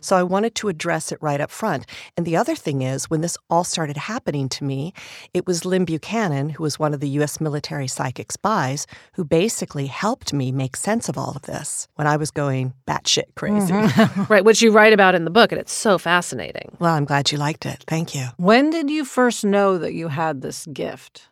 So 0.00 0.16
I 0.16 0.22
wanted 0.22 0.54
to 0.56 0.68
address 0.68 1.12
it 1.12 1.18
right 1.20 1.40
up 1.40 1.50
front. 1.50 1.86
And 2.16 2.26
the 2.26 2.36
other 2.36 2.54
thing 2.54 2.82
is, 2.82 3.10
when 3.10 3.20
this 3.20 3.36
all 3.50 3.64
started 3.64 3.96
happening 3.96 4.48
to 4.50 4.64
me, 4.64 4.92
it 5.34 5.46
was 5.46 5.64
Lynn 5.64 5.84
Buchanan, 5.84 6.50
who 6.50 6.62
was 6.62 6.78
one 6.78 6.94
of 6.94 7.00
the 7.00 7.08
U.S. 7.10 7.40
military 7.40 7.88
psychic 7.88 8.32
spies, 8.32 8.86
who 9.14 9.24
basically 9.24 9.86
helped 9.86 10.32
me 10.32 10.52
make 10.52 10.76
sense 10.76 11.08
of 11.08 11.18
all 11.18 11.32
of 11.36 11.42
this 11.42 11.88
when 11.94 12.06
I 12.06 12.16
was 12.16 12.30
going 12.30 12.74
batshit 12.86 13.34
crazy. 13.34 13.72
Mm-hmm. 13.72 14.22
right, 14.32 14.44
which 14.44 14.62
you 14.62 14.70
write 14.70 14.92
about 14.92 15.14
in 15.14 15.24
the 15.24 15.30
book, 15.30 15.52
and 15.52 15.60
it's 15.60 15.72
so 15.72 15.98
fascinating. 15.98 16.76
Well, 16.78 16.94
I'm 16.94 17.04
glad 17.04 17.32
you 17.32 17.38
liked 17.38 17.66
it. 17.66 17.84
Thank 17.86 18.14
you. 18.14 18.26
When 18.36 18.70
did 18.70 18.90
you 18.90 19.04
first 19.04 19.44
know 19.44 19.78
that 19.78 19.94
you 19.94 20.08
had 20.08 20.42
this 20.42 20.66
gift? 20.66 21.28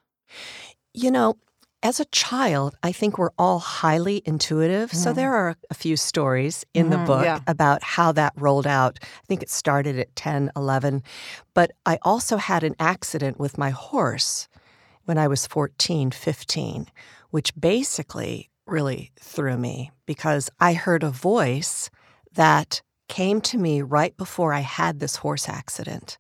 You 0.92 1.10
know, 1.10 1.36
as 1.84 2.00
a 2.00 2.06
child, 2.06 2.74
I 2.82 2.92
think 2.92 3.18
we're 3.18 3.30
all 3.38 3.58
highly 3.58 4.22
intuitive. 4.24 4.92
So 4.92 5.12
there 5.12 5.34
are 5.34 5.54
a 5.70 5.74
few 5.74 5.96
stories 5.96 6.64
in 6.72 6.88
the 6.88 6.96
Mhm, 6.96 7.06
book 7.06 7.24
yeah. 7.24 7.38
about 7.46 7.82
how 7.82 8.10
that 8.12 8.32
rolled 8.36 8.66
out. 8.66 8.98
I 9.02 9.26
think 9.28 9.42
it 9.42 9.50
started 9.50 9.98
at 9.98 10.16
10, 10.16 10.50
11. 10.56 11.02
But 11.52 11.72
I 11.84 11.98
also 12.02 12.38
had 12.38 12.64
an 12.64 12.74
accident 12.80 13.38
with 13.38 13.58
my 13.58 13.70
horse 13.70 14.48
when 15.04 15.18
I 15.18 15.28
was 15.28 15.46
14, 15.46 16.10
15, 16.10 16.86
which 17.30 17.54
basically 17.54 18.50
really 18.66 19.12
threw 19.20 19.58
me 19.58 19.90
because 20.06 20.48
I 20.58 20.72
heard 20.72 21.02
a 21.02 21.10
voice 21.10 21.90
that 22.32 22.80
came 23.08 23.40
to 23.42 23.58
me 23.58 23.82
right 23.82 24.16
before 24.16 24.52
I 24.52 24.60
had 24.60 24.98
this 24.98 25.16
horse 25.16 25.48
accident. 25.48 26.18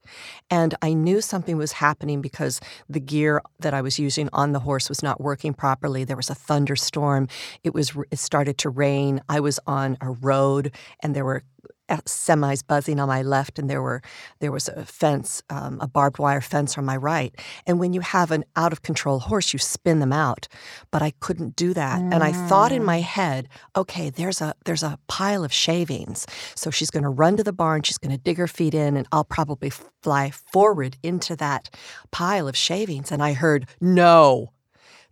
And 0.50 0.74
I 0.82 0.92
knew 0.92 1.20
something 1.20 1.56
was 1.56 1.72
happening 1.72 2.20
because 2.20 2.60
the 2.88 3.00
gear 3.00 3.42
that 3.60 3.74
I 3.74 3.80
was 3.80 3.98
using 3.98 4.28
on 4.32 4.52
the 4.52 4.60
horse 4.60 4.88
was 4.88 5.02
not 5.02 5.20
working 5.20 5.54
properly. 5.54 6.04
There 6.04 6.16
was 6.16 6.30
a 6.30 6.34
thunderstorm. 6.34 7.28
It 7.62 7.74
was 7.74 7.92
it 8.10 8.18
started 8.18 8.58
to 8.58 8.70
rain. 8.70 9.20
I 9.28 9.40
was 9.40 9.58
on 9.66 9.96
a 10.00 10.10
road 10.10 10.72
and 11.00 11.14
there 11.14 11.24
were 11.24 11.42
semis 11.88 12.66
buzzing 12.66 12.98
on 13.00 13.08
my 13.08 13.22
left, 13.22 13.58
and 13.58 13.68
there 13.68 13.82
were 13.82 14.02
there 14.40 14.52
was 14.52 14.68
a 14.68 14.84
fence, 14.84 15.42
um, 15.50 15.78
a 15.80 15.88
barbed 15.88 16.18
wire 16.18 16.40
fence 16.40 16.78
on 16.78 16.84
my 16.84 16.96
right. 16.96 17.34
And 17.66 17.78
when 17.78 17.92
you 17.92 18.00
have 18.00 18.30
an 18.30 18.44
out 18.56 18.72
of 18.72 18.82
control 18.82 19.20
horse, 19.20 19.52
you 19.52 19.58
spin 19.58 20.00
them 20.00 20.12
out. 20.12 20.48
But 20.90 21.02
I 21.02 21.12
couldn't 21.20 21.56
do 21.56 21.74
that, 21.74 22.00
mm. 22.00 22.12
and 22.12 22.22
I 22.24 22.32
thought 22.48 22.72
in 22.72 22.84
my 22.84 23.00
head, 23.00 23.48
okay, 23.76 24.10
there's 24.10 24.40
a 24.40 24.54
there's 24.64 24.82
a 24.82 24.98
pile 25.08 25.44
of 25.44 25.52
shavings, 25.52 26.26
so 26.54 26.70
she's 26.70 26.90
going 26.90 27.04
to 27.04 27.08
run 27.08 27.36
to 27.36 27.44
the 27.44 27.52
barn, 27.52 27.82
she's 27.82 27.98
going 27.98 28.16
to 28.16 28.22
dig 28.22 28.38
her 28.38 28.48
feet 28.48 28.74
in, 28.74 28.96
and 28.96 29.06
I'll 29.12 29.24
probably 29.24 29.70
fly 30.02 30.30
forward 30.30 30.96
into 31.02 31.36
that 31.36 31.74
pile 32.10 32.48
of 32.48 32.56
shavings. 32.56 33.12
And 33.12 33.22
I 33.22 33.32
heard 33.32 33.66
no. 33.80 34.50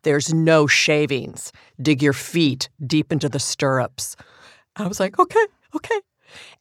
There's 0.02 0.34
no 0.34 0.66
shavings. 0.66 1.52
Dig 1.80 2.02
your 2.02 2.12
feet 2.12 2.68
deep 2.84 3.12
into 3.12 3.28
the 3.28 3.38
stirrups. 3.38 4.16
I 4.76 4.88
was 4.88 4.98
like, 4.98 5.18
okay, 5.18 5.46
okay. 5.76 6.00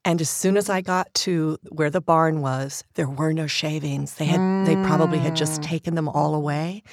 And 0.04 0.22
as 0.22 0.30
soon 0.30 0.58
as 0.58 0.70
I 0.70 0.82
got 0.82 1.14
to 1.16 1.58
where 1.70 1.90
the 1.90 2.02
barn 2.02 2.42
was, 2.42 2.84
there 2.96 3.10
were 3.10 3.34
no 3.34 3.48
shavings. 3.48 4.16
They 4.16 4.26
had 4.26 4.40
mm. 4.40 4.66
they 4.66 4.76
probably 4.88 5.20
had 5.20 5.36
just 5.36 5.62
mm. 5.62 5.64
taken 5.64 5.96
them 5.96 6.10
all 6.10 6.36
away. 6.36 6.84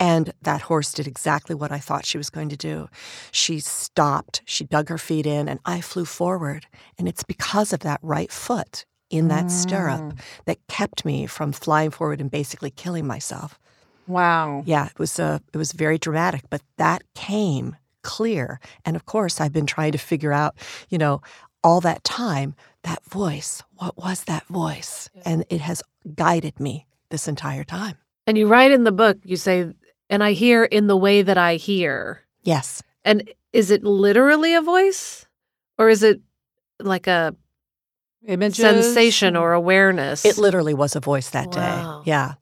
And 0.00 0.32
that 0.42 0.62
horse 0.62 0.92
did 0.92 1.06
exactly 1.06 1.54
what 1.54 1.72
I 1.72 1.78
thought 1.78 2.06
she 2.06 2.18
was 2.18 2.30
going 2.30 2.48
to 2.50 2.56
do. 2.56 2.88
She 3.30 3.60
stopped, 3.60 4.42
she 4.44 4.64
dug 4.64 4.88
her 4.88 4.98
feet 4.98 5.26
in, 5.26 5.48
and 5.48 5.60
I 5.64 5.80
flew 5.80 6.04
forward. 6.04 6.66
And 6.98 7.08
it's 7.08 7.22
because 7.24 7.72
of 7.72 7.80
that 7.80 8.00
right 8.02 8.32
foot 8.32 8.84
in 9.10 9.28
that 9.28 9.46
mm. 9.46 9.50
stirrup 9.50 10.14
that 10.46 10.58
kept 10.68 11.04
me 11.04 11.26
from 11.26 11.52
flying 11.52 11.90
forward 11.90 12.20
and 12.20 12.30
basically 12.30 12.70
killing 12.70 13.06
myself. 13.06 13.58
Wow. 14.06 14.62
Yeah, 14.66 14.86
it 14.86 14.98
was 14.98 15.18
uh, 15.18 15.38
it 15.52 15.58
was 15.58 15.72
very 15.72 15.98
dramatic, 15.98 16.44
but 16.50 16.62
that 16.76 17.02
came 17.14 17.76
clear. 18.02 18.60
And 18.84 18.94
of 18.94 19.04
course, 19.04 19.40
I've 19.40 19.52
been 19.52 19.66
trying 19.66 19.92
to 19.92 19.98
figure 19.98 20.32
out, 20.32 20.54
you 20.88 20.96
know, 20.98 21.20
all 21.66 21.80
that 21.80 22.04
time, 22.04 22.54
that 22.84 23.04
voice, 23.04 23.60
what 23.74 23.98
was 23.98 24.22
that 24.24 24.46
voice? 24.46 25.10
And 25.24 25.44
it 25.50 25.60
has 25.60 25.82
guided 26.14 26.60
me 26.60 26.86
this 27.10 27.26
entire 27.26 27.64
time. 27.64 27.96
And 28.28 28.38
you 28.38 28.46
write 28.46 28.70
in 28.70 28.84
the 28.84 28.92
book, 28.92 29.18
you 29.24 29.36
say, 29.36 29.72
and 30.08 30.22
I 30.22 30.30
hear 30.30 30.62
in 30.62 30.86
the 30.86 30.96
way 30.96 31.22
that 31.22 31.36
I 31.36 31.56
hear. 31.56 32.22
Yes. 32.44 32.84
And 33.04 33.28
is 33.52 33.72
it 33.72 33.82
literally 33.82 34.54
a 34.54 34.62
voice? 34.62 35.26
Or 35.76 35.88
is 35.88 36.04
it 36.04 36.20
like 36.78 37.08
a 37.08 37.34
Images. 38.24 38.58
sensation 38.58 39.34
or 39.34 39.50
mm-hmm. 39.50 39.56
awareness? 39.56 40.24
It 40.24 40.38
literally 40.38 40.74
was 40.74 40.94
a 40.94 41.00
voice 41.00 41.30
that 41.30 41.48
wow. 41.48 42.02
day. 42.04 42.10
Yeah. 42.10 42.34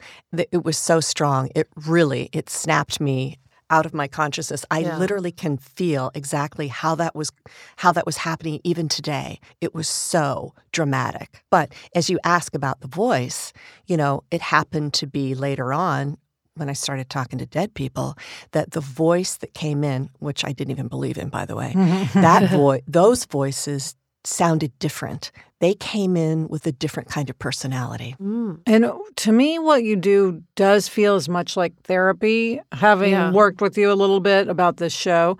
It 0.52 0.64
was 0.64 0.76
so 0.76 1.00
strong. 1.00 1.48
It 1.54 1.68
really, 1.86 2.28
it 2.34 2.50
snapped 2.50 3.00
me 3.00 3.38
out 3.74 3.86
of 3.86 3.92
my 3.92 4.06
consciousness. 4.06 4.64
I 4.70 4.80
yeah. 4.80 4.96
literally 4.98 5.32
can 5.32 5.56
feel 5.56 6.12
exactly 6.14 6.68
how 6.68 6.94
that 6.94 7.16
was 7.16 7.32
how 7.76 7.90
that 7.92 8.06
was 8.06 8.18
happening 8.18 8.60
even 8.62 8.88
today. 8.88 9.40
It 9.60 9.74
was 9.74 9.88
so 9.88 10.54
dramatic. 10.70 11.42
But 11.50 11.74
as 11.92 12.08
you 12.08 12.20
ask 12.22 12.54
about 12.54 12.80
the 12.80 12.86
voice, 12.86 13.52
you 13.86 13.96
know, 13.96 14.22
it 14.30 14.40
happened 14.40 14.94
to 14.94 15.08
be 15.08 15.34
later 15.34 15.72
on 15.72 16.18
when 16.54 16.68
I 16.68 16.72
started 16.72 17.10
talking 17.10 17.40
to 17.40 17.46
dead 17.46 17.74
people 17.74 18.16
that 18.52 18.70
the 18.70 18.80
voice 18.80 19.38
that 19.38 19.54
came 19.54 19.82
in, 19.82 20.08
which 20.20 20.44
I 20.44 20.52
didn't 20.52 20.70
even 20.70 20.86
believe 20.86 21.18
in 21.18 21.28
by 21.28 21.44
the 21.44 21.56
way, 21.56 21.72
that 22.14 22.48
voice 22.50 22.82
those 22.86 23.24
voices 23.24 23.96
sounded 24.26 24.76
different. 24.78 25.30
They 25.60 25.74
came 25.74 26.16
in 26.16 26.48
with 26.48 26.66
a 26.66 26.72
different 26.72 27.08
kind 27.08 27.30
of 27.30 27.38
personality. 27.38 28.16
Mm. 28.20 28.60
And 28.66 28.90
to 29.16 29.32
me, 29.32 29.58
what 29.58 29.84
you 29.84 29.96
do 29.96 30.42
does 30.56 30.88
feel 30.88 31.14
as 31.14 31.28
much 31.28 31.56
like 31.56 31.74
therapy, 31.82 32.60
having 32.72 33.12
yeah. 33.12 33.30
worked 33.30 33.60
with 33.60 33.78
you 33.78 33.90
a 33.90 33.94
little 33.94 34.20
bit 34.20 34.48
about 34.48 34.76
this 34.76 34.92
show. 34.92 35.38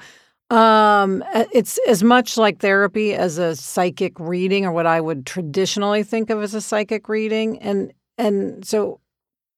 Um, 0.51 1.25
it's 1.35 1.79
as 1.89 2.03
much 2.03 2.37
like 2.37 2.61
therapy 2.61 3.15
as 3.15 3.39
a 3.39 3.57
psychic 3.57 4.19
reading 4.21 4.67
or 4.67 4.73
what 4.73 4.87
I 4.87 5.01
would 5.01 5.27
traditionally 5.27 6.03
think 6.03 6.31
of 6.31 6.43
as 6.43 6.55
a 6.55 6.61
psychic 6.61 7.09
reading. 7.09 7.59
And 7.59 7.93
and 8.19 8.65
so 8.65 9.01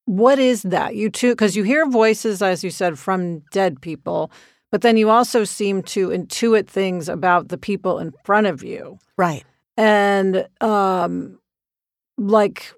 what 0.05 0.39
is 0.39 0.63
that? 0.63 0.95
You 0.95 1.09
too 1.09 1.33
because 1.33 1.55
you 1.55 1.63
hear 1.63 1.85
voices, 1.87 2.41
as 2.41 2.63
you 2.63 2.69
said, 2.69 2.97
from 2.97 3.39
dead 3.51 3.81
people 3.81 4.31
but 4.71 4.81
then 4.81 4.97
you 4.97 5.09
also 5.09 5.43
seem 5.43 5.83
to 5.83 6.09
intuit 6.09 6.67
things 6.67 7.09
about 7.09 7.49
the 7.49 7.57
people 7.57 7.99
in 7.99 8.13
front 8.23 8.47
of 8.47 8.63
you. 8.63 8.99
Right. 9.17 9.43
And 9.75 10.47
um 10.61 11.39
like 12.17 12.73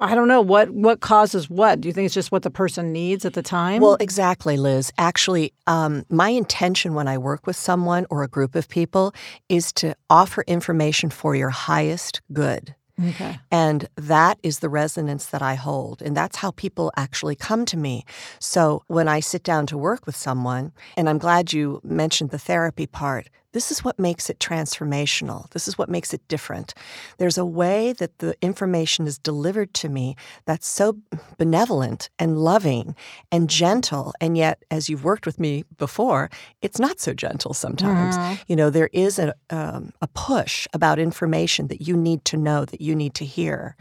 I 0.00 0.14
don't 0.14 0.28
know 0.28 0.40
what 0.40 0.70
what 0.70 1.00
causes 1.00 1.48
what. 1.48 1.80
Do 1.80 1.88
you 1.88 1.92
think 1.92 2.06
it's 2.06 2.14
just 2.14 2.32
what 2.32 2.42
the 2.42 2.50
person 2.50 2.92
needs 2.92 3.24
at 3.24 3.34
the 3.34 3.42
time? 3.42 3.80
Well, 3.80 3.96
exactly, 4.00 4.56
Liz. 4.56 4.92
Actually, 4.98 5.52
um, 5.66 6.04
my 6.10 6.28
intention 6.28 6.94
when 6.94 7.08
I 7.08 7.18
work 7.18 7.46
with 7.46 7.56
someone 7.56 8.06
or 8.10 8.22
a 8.22 8.28
group 8.28 8.54
of 8.54 8.68
people 8.68 9.14
is 9.48 9.72
to 9.74 9.94
offer 10.10 10.44
information 10.46 11.10
for 11.10 11.34
your 11.34 11.50
highest 11.50 12.20
good. 12.32 12.74
Okay. 13.00 13.38
And 13.50 13.88
that 13.96 14.38
is 14.42 14.58
the 14.58 14.68
resonance 14.68 15.26
that 15.26 15.42
I 15.42 15.54
hold. 15.54 16.02
And 16.02 16.16
that's 16.16 16.36
how 16.36 16.50
people 16.52 16.92
actually 16.96 17.34
come 17.34 17.64
to 17.66 17.76
me. 17.76 18.04
So 18.38 18.82
when 18.86 19.08
I 19.08 19.20
sit 19.20 19.42
down 19.42 19.66
to 19.68 19.78
work 19.78 20.06
with 20.06 20.16
someone, 20.16 20.72
and 20.96 21.08
I'm 21.08 21.18
glad 21.18 21.52
you 21.52 21.80
mentioned 21.82 22.30
the 22.30 22.38
therapy 22.38 22.86
part, 22.86 23.28
this 23.52 23.70
is 23.70 23.84
what 23.84 23.98
makes 23.98 24.28
it 24.30 24.38
transformational. 24.38 25.48
This 25.50 25.68
is 25.68 25.78
what 25.78 25.88
makes 25.88 26.12
it 26.12 26.26
different. 26.28 26.74
There's 27.18 27.38
a 27.38 27.44
way 27.44 27.92
that 27.94 28.18
the 28.18 28.36
information 28.42 29.06
is 29.06 29.18
delivered 29.18 29.74
to 29.74 29.88
me 29.88 30.16
that's 30.46 30.68
so 30.68 30.98
benevolent 31.38 32.10
and 32.18 32.38
loving 32.38 32.94
and 33.30 33.48
gentle. 33.48 34.14
And 34.20 34.36
yet, 34.36 34.62
as 34.70 34.88
you've 34.88 35.04
worked 35.04 35.26
with 35.26 35.38
me 35.38 35.64
before, 35.76 36.30
it's 36.60 36.78
not 36.78 37.00
so 37.00 37.14
gentle 37.14 37.54
sometimes. 37.54 38.16
Mm-hmm. 38.16 38.42
You 38.48 38.56
know, 38.56 38.70
there 38.70 38.90
is 38.92 39.18
a, 39.18 39.34
um, 39.50 39.92
a 40.00 40.08
push 40.08 40.66
about 40.72 40.98
information 40.98 41.68
that 41.68 41.82
you 41.82 41.96
need 41.96 42.24
to 42.26 42.36
know, 42.36 42.64
that 42.64 42.80
you 42.80 42.94
need 42.94 43.14
to 43.14 43.24
hear. 43.24 43.76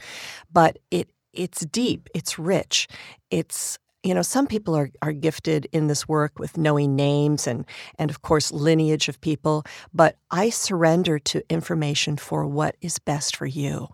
But 0.52 0.78
it 0.90 1.10
it's 1.34 1.66
deep, 1.66 2.10
it's 2.14 2.38
rich, 2.38 2.90
it's 3.30 3.80
you 4.04 4.14
know, 4.14 4.22
some 4.22 4.48
people 4.48 4.76
are, 4.76 4.90
are 5.02 5.12
gifted 5.12 5.68
in 5.72 5.88
this 5.88 6.08
work 6.08 6.40
with 6.40 6.58
knowing 6.58 6.96
names 6.96 7.48
and, 7.48 7.66
and, 8.00 8.10
of 8.10 8.22
course, 8.22 8.52
lineage 8.52 9.08
of 9.08 9.22
people, 9.22 9.64
but 9.94 10.18
I 10.32 10.50
surrender 10.50 11.20
to 11.20 11.44
information 11.50 12.18
for 12.18 12.48
what 12.48 12.76
is 12.82 12.98
best 13.00 13.36
for 13.36 13.46
you. 13.46 13.88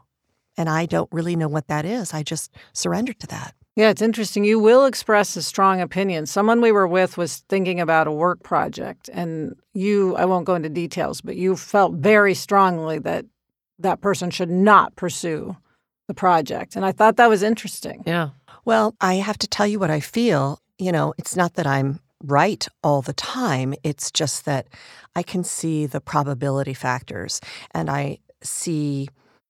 And 0.55 0.69
I 0.69 0.85
don't 0.85 1.11
really 1.11 1.35
know 1.35 1.49
what 1.49 1.67
that 1.67 1.85
is. 1.85 2.13
I 2.13 2.23
just 2.23 2.51
surrender 2.73 3.13
to 3.13 3.27
that. 3.27 3.53
Yeah, 3.75 3.89
it's 3.89 4.01
interesting. 4.01 4.43
You 4.43 4.57
will 4.57 4.85
express 4.85 5.35
a 5.35 5.43
strong 5.43 5.81
opinion. 5.81 6.25
Someone 6.25 6.61
we 6.61 6.71
were 6.71 6.87
with 6.87 7.15
was 7.15 7.43
thinking 7.47 7.79
about 7.79 8.07
a 8.07 8.11
work 8.11 8.41
project, 8.41 9.07
and 9.13 9.55
you, 9.73 10.15
I 10.15 10.25
won't 10.25 10.45
go 10.45 10.55
into 10.55 10.69
details, 10.69 11.21
but 11.21 11.35
you 11.35 11.55
felt 11.55 11.93
very 11.93 12.33
strongly 12.33 12.97
that 12.99 13.25
that 13.77 14.01
person 14.01 14.31
should 14.31 14.49
not 14.49 14.95
pursue 14.95 15.55
the 16.07 16.15
project. 16.15 16.75
And 16.75 16.85
I 16.85 16.91
thought 16.91 17.17
that 17.17 17.29
was 17.29 17.43
interesting. 17.43 18.01
Yeah. 18.07 18.29
Well, 18.67 18.95
I 18.99 19.13
have 19.13 19.37
to 19.37 19.47
tell 19.47 19.65
you 19.65 19.79
what 19.79 19.89
I 19.89 20.01
feel. 20.01 20.59
You 20.77 20.91
know, 20.91 21.13
it's 21.17 21.37
not 21.37 21.53
that 21.53 21.65
I'm 21.65 22.01
right 22.21 22.67
all 22.83 23.01
the 23.01 23.13
time, 23.13 23.73
it's 23.81 24.11
just 24.11 24.43
that 24.43 24.67
I 25.15 25.23
can 25.23 25.45
see 25.45 25.85
the 25.85 26.01
probability 26.01 26.73
factors 26.73 27.39
and 27.71 27.89
I 27.89 28.17
see 28.43 29.07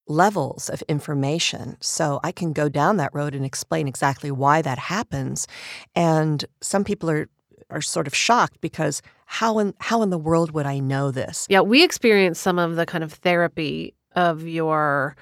levels 0.07 0.69
of 0.69 0.83
information. 0.83 1.77
So 1.81 2.19
I 2.23 2.31
can 2.31 2.53
go 2.53 2.69
down 2.69 2.97
that 2.97 3.09
road 3.11 3.33
and 3.33 3.43
explain 3.43 3.87
exactly 3.87 4.29
why 4.29 4.61
that 4.61 4.77
happens. 4.77 5.47
And 5.95 6.45
some 6.61 6.83
people 6.83 7.09
are 7.09 7.27
are 7.71 7.81
sort 7.81 8.05
of 8.05 8.13
shocked 8.13 8.61
because 8.61 9.01
how 9.25 9.57
in 9.57 9.73
how 9.79 10.03
in 10.03 10.11
the 10.11 10.19
world 10.19 10.51
would 10.51 10.67
I 10.67 10.77
know 10.77 11.09
this? 11.09 11.47
Yeah, 11.49 11.61
we 11.61 11.83
experienced 11.83 12.43
some 12.43 12.59
of 12.59 12.75
the 12.75 12.85
kind 12.85 13.03
of 13.03 13.13
therapy 13.13 13.95
of 14.15 14.47
your 14.47 15.15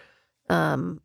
um 0.49 0.99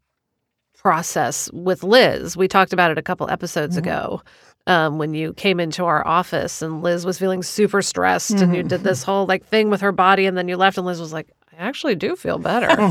process 0.81 1.51
with 1.53 1.83
Liz. 1.83 2.37
We 2.37 2.49
talked 2.49 2.73
about 2.73 2.91
it 2.91 2.99
a 2.99 3.03
couple 3.03 3.29
episodes 3.31 3.77
mm-hmm. 3.77 3.87
ago. 3.87 4.23
Um, 4.67 4.99
when 4.99 5.15
you 5.15 5.33
came 5.35 5.59
into 5.59 5.85
our 5.85 6.07
office 6.07 6.63
and 6.63 6.83
Liz 6.83 7.05
was 7.05 7.19
feeling 7.19 7.43
super 7.43 7.83
stressed 7.83 8.33
mm-hmm. 8.33 8.45
and 8.45 8.57
you 8.57 8.63
did 8.63 8.83
this 8.83 9.03
whole 9.03 9.27
like 9.27 9.45
thing 9.45 9.71
with 9.71 9.81
her 9.81 9.91
body 9.91 10.27
and 10.27 10.37
then 10.37 10.49
you 10.49 10.57
left 10.57 10.77
and 10.77 10.87
Liz 10.87 11.01
was 11.01 11.13
like, 11.13 11.29
I 11.53 11.67
actually 11.67 11.95
do 11.97 12.15
feel 12.17 12.39
better. 12.39 12.71
um, 12.81 12.89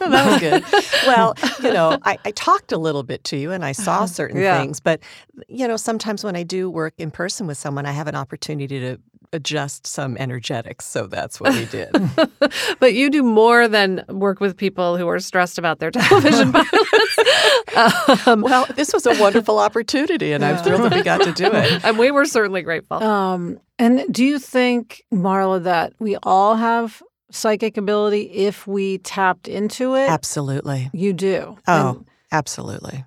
that 0.00 0.24
was 0.26 0.40
good. 0.40 0.64
Well, 1.06 1.34
you 1.62 1.72
know, 1.72 1.98
I, 2.04 2.18
I, 2.24 2.30
talked 2.30 2.72
a 2.72 2.78
little 2.78 3.02
bit 3.02 3.24
to 3.24 3.36
you 3.36 3.50
and 3.50 3.64
I 3.64 3.72
saw 3.72 4.06
certain 4.06 4.40
yeah. 4.40 4.58
things, 4.58 4.80
but 4.80 5.00
you 5.48 5.66
know, 5.68 5.76
sometimes 5.76 6.24
when 6.24 6.36
I 6.36 6.42
do 6.42 6.70
work 6.70 6.94
in 6.98 7.10
person 7.10 7.46
with 7.46 7.58
someone, 7.58 7.84
I 7.84 7.92
have 7.92 8.06
an 8.06 8.14
opportunity 8.14 8.80
to 8.80 8.98
adjust 9.32 9.86
some 9.86 10.16
energetics. 10.16 10.84
So 10.86 11.06
that's 11.06 11.40
what 11.40 11.54
we 11.54 11.64
did. 11.66 11.90
but 12.80 12.94
you 12.94 13.10
do 13.10 13.22
more 13.22 13.68
than 13.68 14.04
work 14.08 14.40
with 14.40 14.56
people 14.56 14.96
who 14.96 15.08
are 15.08 15.20
stressed 15.20 15.58
about 15.58 15.78
their 15.78 15.90
television 15.92 16.52
pilots. 16.52 18.26
Um, 18.26 18.42
well, 18.42 18.66
this 18.76 18.92
was 18.92 19.06
a 19.06 19.20
wonderful 19.20 19.58
opportunity, 19.58 20.32
and 20.32 20.42
yeah. 20.42 20.50
I'm 20.50 20.64
thrilled 20.64 20.82
that 20.90 20.94
we 20.94 21.02
got 21.02 21.22
to 21.22 21.32
do 21.32 21.46
it. 21.52 21.84
And 21.84 21.98
we 21.98 22.10
were 22.10 22.24
certainly 22.24 22.62
grateful. 22.62 23.02
Um, 23.02 23.60
and 23.78 24.12
do 24.12 24.24
you 24.24 24.38
think, 24.38 25.04
Marla, 25.12 25.62
that 25.64 25.94
we 25.98 26.16
all 26.22 26.56
have 26.56 27.02
psychic 27.30 27.76
ability 27.76 28.22
if 28.22 28.66
we 28.66 28.98
tapped 28.98 29.48
into 29.48 29.94
it? 29.94 30.08
Absolutely. 30.10 30.90
You 30.92 31.12
do. 31.12 31.56
Oh, 31.66 31.90
and- 31.90 32.06
absolutely. 32.32 33.04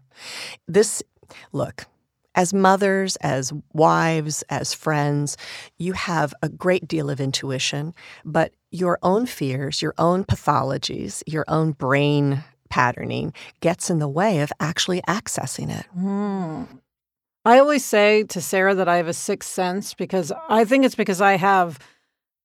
This, 0.68 1.04
look, 1.52 1.86
as 2.36 2.54
mothers, 2.54 3.16
as 3.18 3.54
wives, 3.74 4.44
as 4.50 4.74
friends, 4.74 5.38
you 5.78 5.94
have 5.94 6.34
a 6.42 6.50
great 6.50 6.88
deal 6.88 7.10
of 7.10 7.20
intuition, 7.20 7.94
but 8.26 8.54
your 8.72 8.98
own 9.04 9.26
fears, 9.26 9.82
your 9.82 9.94
own 9.98 10.24
pathologies, 10.24 11.22
your 11.28 11.46
own 11.48 11.72
brain 11.72 12.44
patterning 12.70 13.34
gets 13.62 13.90
in 13.90 14.00
the 14.00 14.08
way 14.08 14.40
of 14.40 14.52
actually 14.60 15.02
accessing 15.04 15.70
it. 15.70 15.86
Hmm. 15.94 16.64
I 17.46 17.60
always 17.60 17.84
say 17.86 18.24
to 18.24 18.42
Sarah 18.42 18.74
that 18.74 18.88
I 18.88 18.98
have 18.98 19.08
a 19.08 19.14
sixth 19.14 19.52
sense 19.52 19.94
because 19.94 20.32
I 20.50 20.64
think 20.66 20.86
it's 20.86 20.96
because 20.96 21.22
I 21.22 21.34
have, 21.36 21.78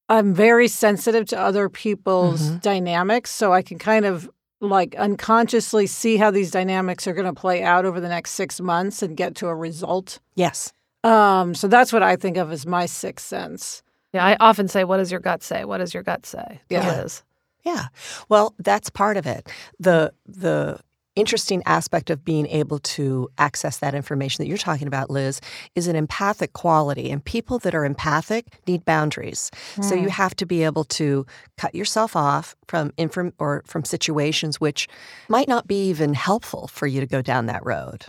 I'm 0.09 0.35
very 0.35 0.69
sensitive 0.69 1.25
to 1.27 1.39
other 1.39 1.69
people's 1.69 2.43
Mhm. 2.51 2.63
dynamics. 2.63 3.31
So 3.31 3.53
I 3.53 3.63
can 3.63 3.79
kind 3.79 4.05
of 4.05 4.29
like 4.61 4.95
unconsciously 4.97 5.87
see 5.87 6.17
how 6.17 6.31
these 6.31 6.51
dynamics 6.51 7.07
are 7.07 7.13
going 7.13 7.33
to 7.33 7.39
play 7.39 7.63
out 7.63 7.85
over 7.85 8.01
the 8.01 8.09
next 8.09 8.33
six 8.33 8.61
months 8.61 9.03
and 9.03 9.17
get 9.17 9.35
to 9.37 9.47
a 9.47 9.55
result. 9.55 10.19
Yes. 10.35 10.73
Um, 11.05 11.55
so 11.55 11.69
that's 11.69 11.93
what 11.93 12.03
I 12.03 12.17
think 12.17 12.37
of 12.37 12.51
as 12.51 12.67
my 12.67 12.87
sixth 12.87 13.27
sense. 13.27 13.83
Yeah, 14.13 14.25
I 14.25 14.37
often 14.41 14.69
say, 14.69 14.85
"What 14.85 14.97
does 14.97 15.11
your 15.11 15.21
gut 15.21 15.43
say? 15.43 15.65
What 15.65 15.79
does 15.79 15.95
your 15.95 16.03
gut 16.03 16.27
say?" 16.27 16.61
to 16.69 16.75
Yeah. 16.75 17.03
Liz. 17.03 17.23
Yeah. 17.65 17.87
Well, 18.29 18.55
that's 18.59 18.91
part 18.91 19.17
of 19.17 19.27
it. 19.27 19.49
The 19.79 20.13
the 20.27 20.81
interesting 21.19 21.63
aspect 21.67 22.11
of 22.11 22.25
being 22.25 22.47
able 22.47 22.79
to 22.97 23.29
access 23.39 23.79
that 23.79 23.95
information 23.95 24.43
that 24.43 24.49
you're 24.49 24.59
talking 24.59 24.87
about, 24.87 25.11
Liz, 25.11 25.41
is 25.75 25.87
an 25.89 25.97
empathic 25.97 26.53
quality. 26.53 27.11
And 27.11 27.25
people 27.25 27.59
that 27.61 27.75
are 27.75 27.85
empathic 27.85 28.47
need 28.67 28.85
boundaries. 28.85 29.51
So 29.83 29.95
you 29.95 30.09
have 30.09 30.35
to 30.37 30.47
be 30.47 30.63
able 30.65 30.85
to 30.85 31.27
cut 31.57 31.75
yourself 31.75 32.15
off 32.17 32.55
from 32.69 32.93
inform 32.97 33.33
or 33.39 33.63
from 33.67 33.85
situations 33.85 34.61
which 34.61 34.89
might 35.29 35.49
not 35.49 35.67
be 35.67 35.89
even 35.89 36.15
helpful 36.15 36.69
for 36.69 36.87
you 36.87 37.01
to 37.01 37.07
go 37.07 37.21
down 37.23 37.47
that 37.47 37.65
road 37.65 38.07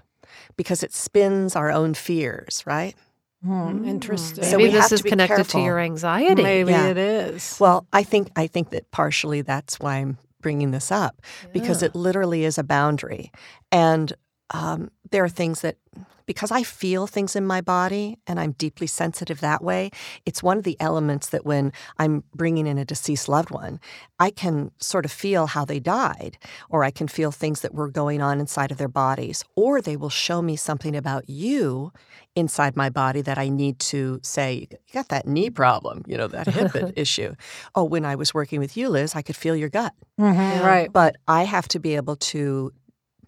because 0.56 0.84
it 0.84 0.93
spins 0.93 1.56
our 1.56 1.72
own 1.72 1.93
fears, 1.93 2.63
right? 2.65 2.95
Hmm, 3.43 3.86
interesting. 3.86 4.43
So 4.43 4.58
Maybe 4.58 4.69
we 4.69 4.76
this 4.76 4.91
is 4.91 5.02
be 5.02 5.10
connected 5.10 5.36
careful. 5.36 5.62
to 5.62 5.65
your 5.65 5.80
anxiety. 5.80 6.43
Maybe 6.43 6.72
Yeah. 6.72 6.88
it 6.88 6.98
is. 6.98 7.56
Well, 7.60 7.88
I 7.93 8.04
think 8.04 8.30
I 8.36 8.48
think 8.48 8.72
that 8.72 8.91
partially 8.91 9.41
that's 9.41 9.80
why 9.80 9.95
I'm 9.95 10.17
bringing 10.41 10.71
this 10.71 10.91
up 10.91 11.21
because 11.54 11.84
it 11.84 11.95
literally 11.95 12.43
is 12.45 12.58
a 12.58 12.63
boundary, 12.63 13.32
and 13.71 14.13
um, 14.52 14.90
there 15.12 15.24
are 15.24 15.30
things 15.30 15.62
that 15.62 15.78
because 16.26 16.52
I 16.52 16.62
feel 16.62 17.08
things 17.08 17.36
in 17.36 17.48
my 17.48 17.60
body 17.60 18.20
and 18.28 18.40
I'm 18.40 18.52
deeply 18.52 18.86
sensitive 18.86 19.40
that 19.40 19.64
way. 19.64 19.90
It's 20.28 20.44
one 20.44 20.60
of 20.60 20.64
the 20.64 20.78
elements 20.80 21.30
that 21.30 21.44
when 21.44 21.74
I'm 21.98 22.24
bringing 22.36 22.68
in 22.68 22.78
a 22.78 22.86
deceased 22.86 23.28
loved 23.28 23.50
one, 23.50 23.80
I 24.20 24.30
can 24.30 24.70
sort 24.78 25.06
of 25.06 25.12
feel 25.12 25.48
how 25.48 25.66
they 25.66 25.80
died, 25.80 26.38
or 26.70 26.84
I 26.84 26.92
can 26.92 27.08
feel 27.08 27.32
things 27.32 27.62
that 27.62 27.74
were 27.74 27.90
going 27.90 28.22
on 28.22 28.40
inside 28.40 28.70
of 28.72 28.78
their 28.78 28.88
bodies, 28.88 29.44
or 29.56 29.82
they 29.82 29.98
will 29.98 30.12
show 30.12 30.40
me 30.44 30.56
something 30.56 30.96
about 30.96 31.28
you 31.28 31.92
inside 32.36 32.76
my 32.78 32.92
body 32.92 33.22
that 33.22 33.40
I 33.40 33.50
need 33.50 33.80
to 33.80 34.20
say, 34.22 34.68
you 34.70 34.78
got 34.94 35.10
that 35.10 35.26
knee 35.28 35.50
problem, 35.50 36.04
you 36.06 36.16
know, 36.16 36.28
that 36.28 36.46
hip 36.48 36.94
issue. 36.96 37.34
Oh, 37.74 37.84
when 37.86 38.06
I 38.06 38.14
was 38.14 38.36
working 38.36 38.60
with 38.60 38.78
you, 38.78 38.90
Liz, 38.90 39.16
I 39.16 39.24
could 39.24 39.36
feel 39.36 39.56
your 39.56 39.70
gut. 39.70 39.94
Mhm, 40.20 40.64
Right. 40.64 40.94
But 40.94 41.16
I 41.28 41.44
have 41.44 41.68
to 41.70 41.80
be 41.80 41.96
able 41.96 42.18
to, 42.18 42.72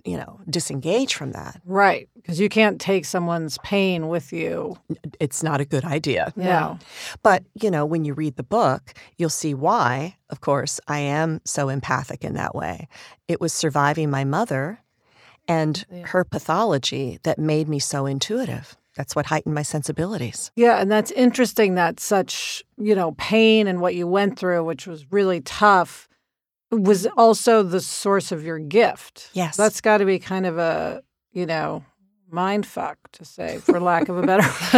you 0.06 0.18
know, 0.18 0.40
disengage 0.50 1.14
from 1.16 1.32
that. 1.32 1.62
Right. 1.66 2.10
Because 2.16 2.40
you 2.40 2.50
can't 2.50 2.80
take 2.80 3.06
someone's 3.06 3.58
pain 3.60 4.08
with 4.08 4.32
you. 4.34 4.78
It's 5.20 5.44
not 5.44 5.62
a 5.62 5.66
good 5.66 5.86
idea. 5.86 6.34
No. 6.36 6.80
But, 7.24 7.44
you 7.62 7.72
know, 7.72 7.86
when 7.86 8.06
you 8.06 8.14
read 8.14 8.36
the 8.36 8.44
book, 8.44 8.94
you'll 9.18 9.30
see 9.30 9.54
why, 9.54 10.18
of 10.30 10.42
course, 10.42 10.80
I 10.88 11.00
am 11.00 11.42
so 11.46 11.70
empathic 11.70 12.24
in 12.24 12.34
that 12.36 12.56
way. 12.56 12.88
It 13.28 13.40
was 13.42 13.54
surviving 13.54 14.10
my 14.10 14.24
mother 14.24 14.80
and 15.48 15.86
Yeah. 15.92 16.08
her 16.08 16.24
pathology 16.24 17.20
that 17.24 17.40
made 17.40 17.68
me 17.68 17.80
so 17.80 18.06
intuitive. 18.06 18.78
That's 18.96 19.16
what 19.16 19.28
heightened 19.28 19.56
my 19.56 19.64
sensibilities. 19.64 20.52
Yeah, 20.56 20.80
and 20.82 20.92
that's 20.92 21.12
interesting 21.12 21.76
that 21.76 22.00
such, 22.00 22.64
you 22.78 22.94
know, 22.94 23.14
pain 23.14 23.66
and 23.68 23.80
what 23.80 23.96
you 23.96 24.06
went 24.06 24.38
through, 24.38 24.66
which 24.66 24.86
was 24.86 25.12
really 25.12 25.40
tough, 25.42 26.10
was 26.72 27.06
also 27.18 27.64
the 27.64 27.82
source 27.82 28.32
of 28.32 28.44
your 28.44 28.60
gift. 28.60 29.30
Yes. 29.34 29.58
That's 29.58 29.82
got 29.82 29.98
to 29.98 30.06
be 30.06 30.20
kind 30.20 30.46
of 30.46 30.58
a, 30.58 31.04
you 31.32 31.46
know, 31.46 31.84
mind 32.30 32.66
fuck 32.66 32.98
to 33.14 33.26
say, 33.26 33.58
for 33.60 33.80
lack 33.80 34.08
of 34.10 34.18
a 34.18 34.22
better 34.24 34.48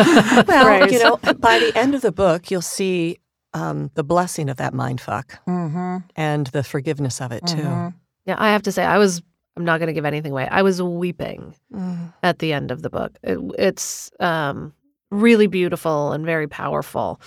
Well, 0.48 0.66
phrase. 0.66 0.92
you 0.92 1.00
know, 1.00 1.18
by 1.38 1.60
the 1.60 1.72
end 1.76 1.94
of 1.96 2.02
the 2.02 2.12
book, 2.12 2.50
you'll 2.50 2.62
see 2.62 3.20
um, 3.54 3.92
the 3.94 4.04
blessing 4.04 4.50
of 4.50 4.58
that 4.58 4.74
mind 4.74 5.00
fuck 5.00 5.40
hmm 5.46 5.98
and 6.16 6.48
the 6.48 6.64
forgiveness 6.64 7.22
of 7.22 7.32
it, 7.32 7.46
too. 7.46 7.58
Mhm. 7.58 7.94
Yeah, 8.26 8.36
I 8.40 8.50
have 8.52 8.64
to 8.64 8.72
say, 8.72 8.84
I 8.84 8.98
was. 8.98 9.22
I'm 9.56 9.66
not 9.66 9.78
going 9.80 9.86
to 9.88 9.94
give 9.94 10.06
anything 10.06 10.32
away. 10.32 10.48
I 10.50 10.64
was 10.64 10.82
weeping 10.82 11.54
Mm. 11.72 12.12
at 12.24 12.40
the 12.40 12.54
end 12.54 12.72
of 12.72 12.82
the 12.82 12.90
book. 12.90 13.12
It, 13.22 13.38
it's 13.60 14.10
um, 14.20 14.74
really 15.12 15.46
beautiful 15.46 16.12
and 16.12 16.26
very 16.26 16.48
powerful. 16.48 17.22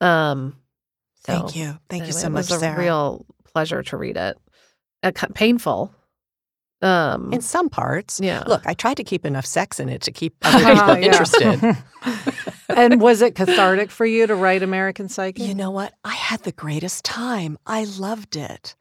Um, 0.00 0.56
so 1.24 1.32
Thank 1.38 1.54
you. 1.54 1.78
Thank 1.88 2.02
you 2.02 2.06
anyway, 2.08 2.20
so 2.20 2.26
it 2.26 2.30
much, 2.30 2.38
was 2.50 2.50
a 2.50 2.58
Sarah. 2.58 2.78
real 2.80 3.26
pleasure 3.58 3.82
to 3.82 3.96
read 3.96 4.16
it. 4.16 4.36
Uh, 5.02 5.10
painful. 5.34 5.92
Um, 6.80 7.32
In 7.32 7.40
some 7.40 7.68
parts. 7.68 8.20
yeah. 8.20 8.44
Look, 8.46 8.62
I 8.64 8.74
tried 8.74 8.98
to 8.98 9.04
keep 9.04 9.26
enough 9.26 9.46
sex 9.46 9.80
in 9.80 9.88
it 9.88 10.00
to 10.02 10.12
keep 10.12 10.34
other 10.42 10.64
people 10.74 10.96
yeah. 10.96 11.06
interested. 11.06 11.76
and 12.68 13.00
was 13.00 13.20
it 13.20 13.34
cathartic 13.34 13.90
for 13.90 14.06
you 14.06 14.28
to 14.28 14.36
write 14.36 14.62
American 14.62 15.08
Psychic? 15.08 15.42
You 15.44 15.54
know 15.56 15.72
what? 15.72 15.92
I 16.04 16.14
had 16.14 16.42
the 16.44 16.52
greatest 16.52 17.04
time. 17.04 17.58
I 17.66 17.84
loved 17.98 18.36
it. 18.36 18.76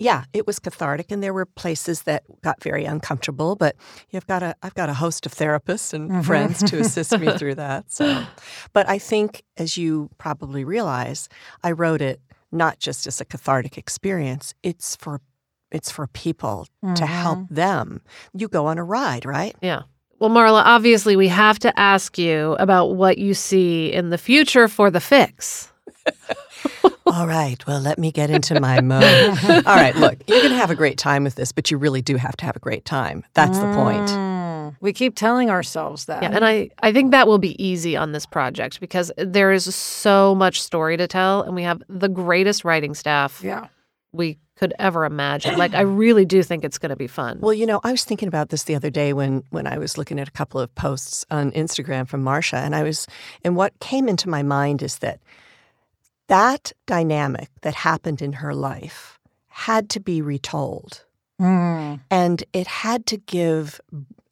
Yeah, 0.00 0.24
it 0.32 0.46
was 0.46 0.58
cathartic, 0.58 1.12
and 1.12 1.22
there 1.22 1.34
were 1.34 1.44
places 1.46 2.02
that 2.02 2.24
got 2.42 2.62
very 2.62 2.84
uncomfortable. 2.86 3.54
But 3.54 3.76
you've 4.08 4.26
got 4.26 4.42
a, 4.42 4.54
I've 4.62 4.74
got 4.74 4.88
a 4.88 4.94
host 4.94 5.26
of 5.26 5.32
therapists 5.34 5.92
and 5.94 6.10
Mhm. 6.10 6.24
friends 6.24 6.62
to 6.70 6.80
assist 6.80 7.16
me 7.18 7.30
through 7.38 7.56
that. 7.56 7.92
So, 7.92 8.24
but 8.72 8.88
I 8.88 8.98
think, 8.98 9.42
as 9.58 9.76
you 9.76 10.08
probably 10.18 10.64
realize, 10.64 11.28
I 11.62 11.72
wrote 11.72 12.00
it 12.02 12.18
not 12.52 12.78
just 12.78 13.06
as 13.06 13.20
a 13.20 13.24
cathartic 13.24 13.78
experience. 13.78 14.54
It's 14.62 14.96
for, 14.96 15.20
it's 15.70 15.90
for 15.90 16.06
people 16.08 16.66
to 16.94 17.06
help 17.06 17.38
mm-hmm. 17.40 17.54
them. 17.54 18.02
You 18.34 18.48
go 18.48 18.66
on 18.66 18.78
a 18.78 18.84
ride, 18.84 19.24
right? 19.24 19.54
Yeah. 19.62 19.82
Well, 20.18 20.30
Marla, 20.30 20.62
obviously, 20.64 21.16
we 21.16 21.28
have 21.28 21.58
to 21.60 21.80
ask 21.80 22.18
you 22.18 22.54
about 22.58 22.94
what 22.94 23.16
you 23.16 23.32
see 23.32 23.90
in 23.90 24.10
the 24.10 24.18
future 24.18 24.68
for 24.68 24.90
the 24.90 25.00
fix. 25.00 25.72
All 27.06 27.26
right. 27.26 27.56
Well, 27.66 27.80
let 27.80 27.98
me 27.98 28.12
get 28.12 28.30
into 28.30 28.60
my 28.60 28.80
mode. 28.80 29.38
All 29.66 29.76
right. 29.76 29.96
Look, 29.96 30.18
you're 30.26 30.40
going 30.40 30.50
to 30.50 30.58
have 30.58 30.70
a 30.70 30.76
great 30.76 30.98
time 30.98 31.24
with 31.24 31.36
this, 31.36 31.52
but 31.52 31.70
you 31.70 31.78
really 31.78 32.02
do 32.02 32.16
have 32.16 32.36
to 32.36 32.44
have 32.44 32.54
a 32.54 32.60
great 32.60 32.84
time. 32.84 33.24
That's 33.34 33.58
the 33.58 33.72
point. 33.74 34.08
Mm. 34.08 34.29
We 34.80 34.92
keep 34.94 35.14
telling 35.14 35.50
ourselves 35.50 36.06
that. 36.06 36.22
Yeah, 36.22 36.30
and 36.32 36.44
I, 36.44 36.70
I 36.82 36.92
think 36.92 37.10
that 37.10 37.26
will 37.26 37.38
be 37.38 37.62
easy 37.62 37.96
on 37.96 38.12
this 38.12 38.24
project 38.24 38.80
because 38.80 39.12
there 39.18 39.52
is 39.52 39.74
so 39.74 40.34
much 40.34 40.62
story 40.62 40.96
to 40.96 41.06
tell, 41.06 41.42
and 41.42 41.54
we 41.54 41.62
have 41.62 41.82
the 41.88 42.08
greatest 42.08 42.64
writing 42.64 42.94
staff 42.94 43.42
yeah. 43.44 43.68
we 44.12 44.38
could 44.56 44.72
ever 44.78 45.04
imagine. 45.04 45.58
Like, 45.58 45.74
I 45.74 45.82
really 45.82 46.24
do 46.24 46.42
think 46.42 46.64
it's 46.64 46.78
going 46.78 46.90
to 46.90 46.96
be 46.96 47.06
fun. 47.06 47.40
Well, 47.40 47.52
you 47.52 47.66
know, 47.66 47.80
I 47.84 47.90
was 47.92 48.04
thinking 48.04 48.28
about 48.28 48.48
this 48.48 48.64
the 48.64 48.74
other 48.74 48.90
day 48.90 49.12
when 49.12 49.42
when 49.50 49.66
I 49.66 49.78
was 49.78 49.98
looking 49.98 50.18
at 50.18 50.28
a 50.28 50.32
couple 50.32 50.60
of 50.60 50.74
posts 50.74 51.26
on 51.30 51.50
Instagram 51.52 52.08
from 52.08 52.22
Marcia, 52.22 52.56
and 52.56 52.74
I 52.74 52.82
was, 52.82 53.06
and 53.44 53.56
what 53.56 53.78
came 53.80 54.08
into 54.08 54.28
my 54.28 54.42
mind 54.42 54.82
is 54.82 54.98
that 54.98 55.20
that 56.28 56.72
dynamic 56.86 57.48
that 57.62 57.74
happened 57.74 58.22
in 58.22 58.34
her 58.34 58.54
life 58.54 59.18
had 59.48 59.90
to 59.90 60.00
be 60.00 60.22
retold. 60.22 61.04
Mm. 61.40 62.00
And 62.10 62.44
it 62.52 62.66
had 62.66 63.06
to 63.06 63.16
give 63.16 63.80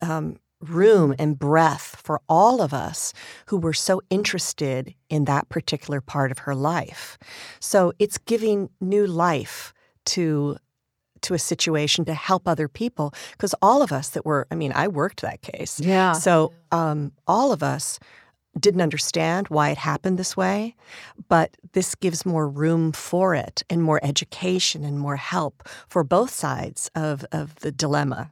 um, 0.00 0.36
room 0.60 1.14
and 1.18 1.38
breath 1.38 2.00
for 2.02 2.20
all 2.28 2.60
of 2.60 2.74
us 2.74 3.12
who 3.46 3.56
were 3.56 3.72
so 3.72 4.00
interested 4.10 4.94
in 5.08 5.24
that 5.24 5.48
particular 5.48 6.00
part 6.00 6.30
of 6.32 6.38
her 6.38 6.54
life. 6.54 7.16
So 7.60 7.92
it's 7.98 8.18
giving 8.18 8.70
new 8.80 9.06
life 9.06 9.72
to 10.06 10.56
to 11.20 11.34
a 11.34 11.38
situation 11.38 12.04
to 12.04 12.14
help 12.14 12.46
other 12.46 12.68
people 12.68 13.12
because 13.32 13.52
all 13.60 13.82
of 13.82 13.90
us 13.90 14.10
that 14.10 14.24
were 14.24 14.46
i 14.52 14.54
mean 14.54 14.70
i 14.76 14.86
worked 14.86 15.20
that 15.20 15.42
case 15.42 15.80
Yeah. 15.80 16.12
so 16.12 16.52
um, 16.70 17.10
all 17.26 17.50
of 17.50 17.60
us 17.60 17.98
didn't 18.58 18.80
understand 18.80 19.48
why 19.48 19.70
it 19.70 19.78
happened 19.78 20.18
this 20.18 20.36
way, 20.36 20.74
but 21.28 21.56
this 21.72 21.94
gives 21.94 22.26
more 22.26 22.48
room 22.48 22.92
for 22.92 23.34
it 23.34 23.62
and 23.70 23.82
more 23.82 24.00
education 24.02 24.84
and 24.84 24.98
more 24.98 25.16
help 25.16 25.68
for 25.88 26.02
both 26.02 26.30
sides 26.30 26.90
of, 26.94 27.24
of 27.30 27.54
the 27.56 27.70
dilemma 27.70 28.30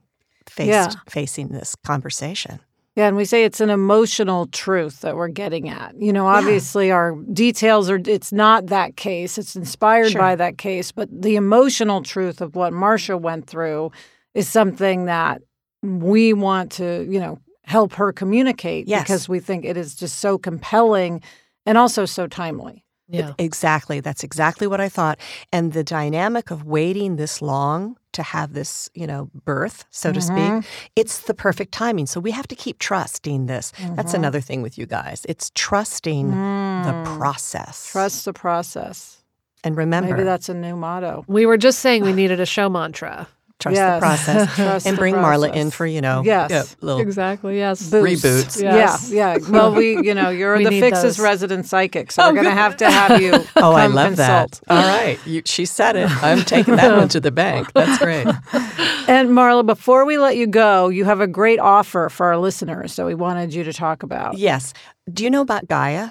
faced, 0.49 0.69
Yeah. 0.69 0.91
facing 1.09 1.49
this 1.49 1.75
conversation. 1.85 2.61
Yeah, 2.97 3.09
and 3.09 3.17
we 3.17 3.27
say 3.27 3.45
it's 3.45 3.61
an 3.61 3.69
emotional 3.69 4.47
truth 4.47 5.03
that 5.03 5.17
we're 5.17 5.29
getting 5.29 5.69
at. 5.69 5.95
You 6.01 6.15
know, 6.15 6.27
obviously 6.27 6.91
our 6.91 7.15
details 7.31 7.91
are 7.91 8.01
it's 8.07 8.33
not 8.33 8.69
that 8.69 8.97
case. 8.97 9.37
It's 9.37 9.55
inspired 9.55 10.13
Sure. 10.13 10.21
by 10.21 10.35
that 10.37 10.57
case, 10.57 10.93
but 10.93 11.11
the 11.13 11.37
emotional 11.37 12.03
truth 12.03 12.41
of 12.41 12.57
what 12.57 12.73
Marcia 12.73 13.13
mm-hmm. 13.13 13.25
went 13.25 13.47
through 13.49 13.93
is 14.33 14.49
something 14.49 15.05
that 15.05 15.43
we 15.83 16.33
want 16.33 16.73
to, 16.73 17.07
you 17.11 17.21
know, 17.21 17.39
help 17.65 17.93
her 17.95 18.13
communicate 18.15 18.89
Yes. 18.89 19.03
because 19.03 19.29
we 19.29 19.41
think 19.41 19.67
it 19.67 19.77
is 19.77 19.95
just 19.95 20.19
so 20.19 20.39
compelling 20.39 21.21
and 21.67 21.77
also 21.77 22.07
so 22.07 22.27
timely. 22.27 22.86
Yeah. 23.09 23.33
Exactly. 23.39 24.01
That's 24.01 24.25
exactly 24.25 24.67
what 24.67 24.81
I 24.81 24.89
thought. 24.89 25.19
And 25.53 25.73
the 25.73 25.85
dynamic 25.85 26.51
of 26.51 26.65
waiting 26.65 27.17
this 27.17 27.41
long 27.43 27.97
to 28.13 28.23
have 28.23 28.53
this, 28.55 28.89
you 28.95 29.07
know, 29.07 29.31
birth, 29.45 29.85
so 29.91 30.13
to 30.13 30.21
Mhm. 30.21 30.23
speak, 30.63 30.71
it's 30.97 31.21
the 31.21 31.35
perfect 31.35 31.73
timing. 31.73 32.07
So 32.07 32.19
we 32.21 32.31
have 32.31 32.49
to 32.49 32.55
keep 32.57 32.79
trusting 32.79 33.47
this. 33.47 33.73
That's 33.95 34.13
Mhm. 34.13 34.17
another 34.17 34.41
thing 34.41 34.63
with 34.63 34.79
you 34.79 34.87
guys. 34.87 35.25
It's 35.29 35.51
trusting 35.55 36.31
the 36.31 36.93
Mm. 36.95 37.05
process. 37.19 37.89
Trust 37.91 38.25
the 38.25 38.33
process. 38.33 39.19
And 39.65 39.77
remember, 39.77 40.13
Maybe 40.13 40.23
that's 40.25 40.49
a 40.49 40.55
new 40.55 40.77
motto. 40.77 41.25
We 41.27 41.45
were 41.45 41.57
just 41.59 41.81
saying 41.81 42.05
we 42.05 42.13
needed 42.13 42.41
a 42.41 42.47
show 42.47 42.69
mantra. 42.69 43.29
Trust 43.59 43.77
Yes. 43.77 43.95
the 43.97 44.01
process 44.07 44.55
Trust 44.57 44.87
and 44.87 44.97
the 44.97 45.01
bring 45.01 45.15
Marla 45.15 45.53
in 45.55 45.71
for, 45.71 45.87
you 45.87 46.01
know, 46.01 46.23
Yes. 46.25 46.51
yeah, 46.51 46.63
little 46.81 47.01
Exactly. 47.01 47.57
Yes. 47.59 47.91
Boost. 47.91 48.25
Reboots. 48.25 48.63
Yes. 48.63 49.11
Yeah, 49.11 49.37
yeah. 49.39 49.49
Well, 49.51 49.75
we, 49.75 49.97
you 50.07 50.15
know, 50.15 50.29
you're 50.31 50.57
We 50.59 50.65
the 50.65 50.71
need 50.71 50.81
Fixes 50.81 51.03
those. 51.03 51.19
resident 51.19 51.67
psychic, 51.67 52.13
so 52.13 52.23
oh, 52.23 52.27
we're 52.29 52.35
going 52.35 52.45
to 52.47 52.51
have 52.51 52.77
to 52.79 52.91
have 52.91 53.21
you. 53.21 53.33
Oh, 53.57 53.73
I 53.73 53.87
love 53.87 54.09
consult. 54.17 54.61
that. 54.67 54.75
All 54.75 54.83
right. 54.87 55.19
You, 55.27 55.43
she 55.47 55.65
said 55.65 55.97
it. 55.97 56.11
I'm 56.23 56.43
taking 56.45 56.77
that 56.77 56.97
one 56.97 57.09
to 57.09 57.21
the 57.21 57.31
bank. 57.31 57.73
That's 57.75 57.99
great. 57.99 58.27
And 59.09 59.29
Marla, 59.31 59.65
before 59.65 60.05
we 60.05 60.19
let 60.19 60.37
you 60.37 60.49
go, 60.49 60.89
you 60.89 61.05
have 61.05 61.21
a 61.21 61.29
great 61.29 61.61
offer 61.61 62.09
for 62.09 62.27
our 62.27 62.37
listeners 62.39 62.97
that 62.97 63.07
we 63.07 63.15
wanted 63.15 63.55
you 63.55 63.63
to 63.63 63.73
talk 63.73 64.03
about. 64.03 64.37
Yes. 64.37 64.73
Do 65.13 65.23
you 65.23 65.31
know 65.31 65.43
about 65.43 65.69
Gaia? 65.69 66.11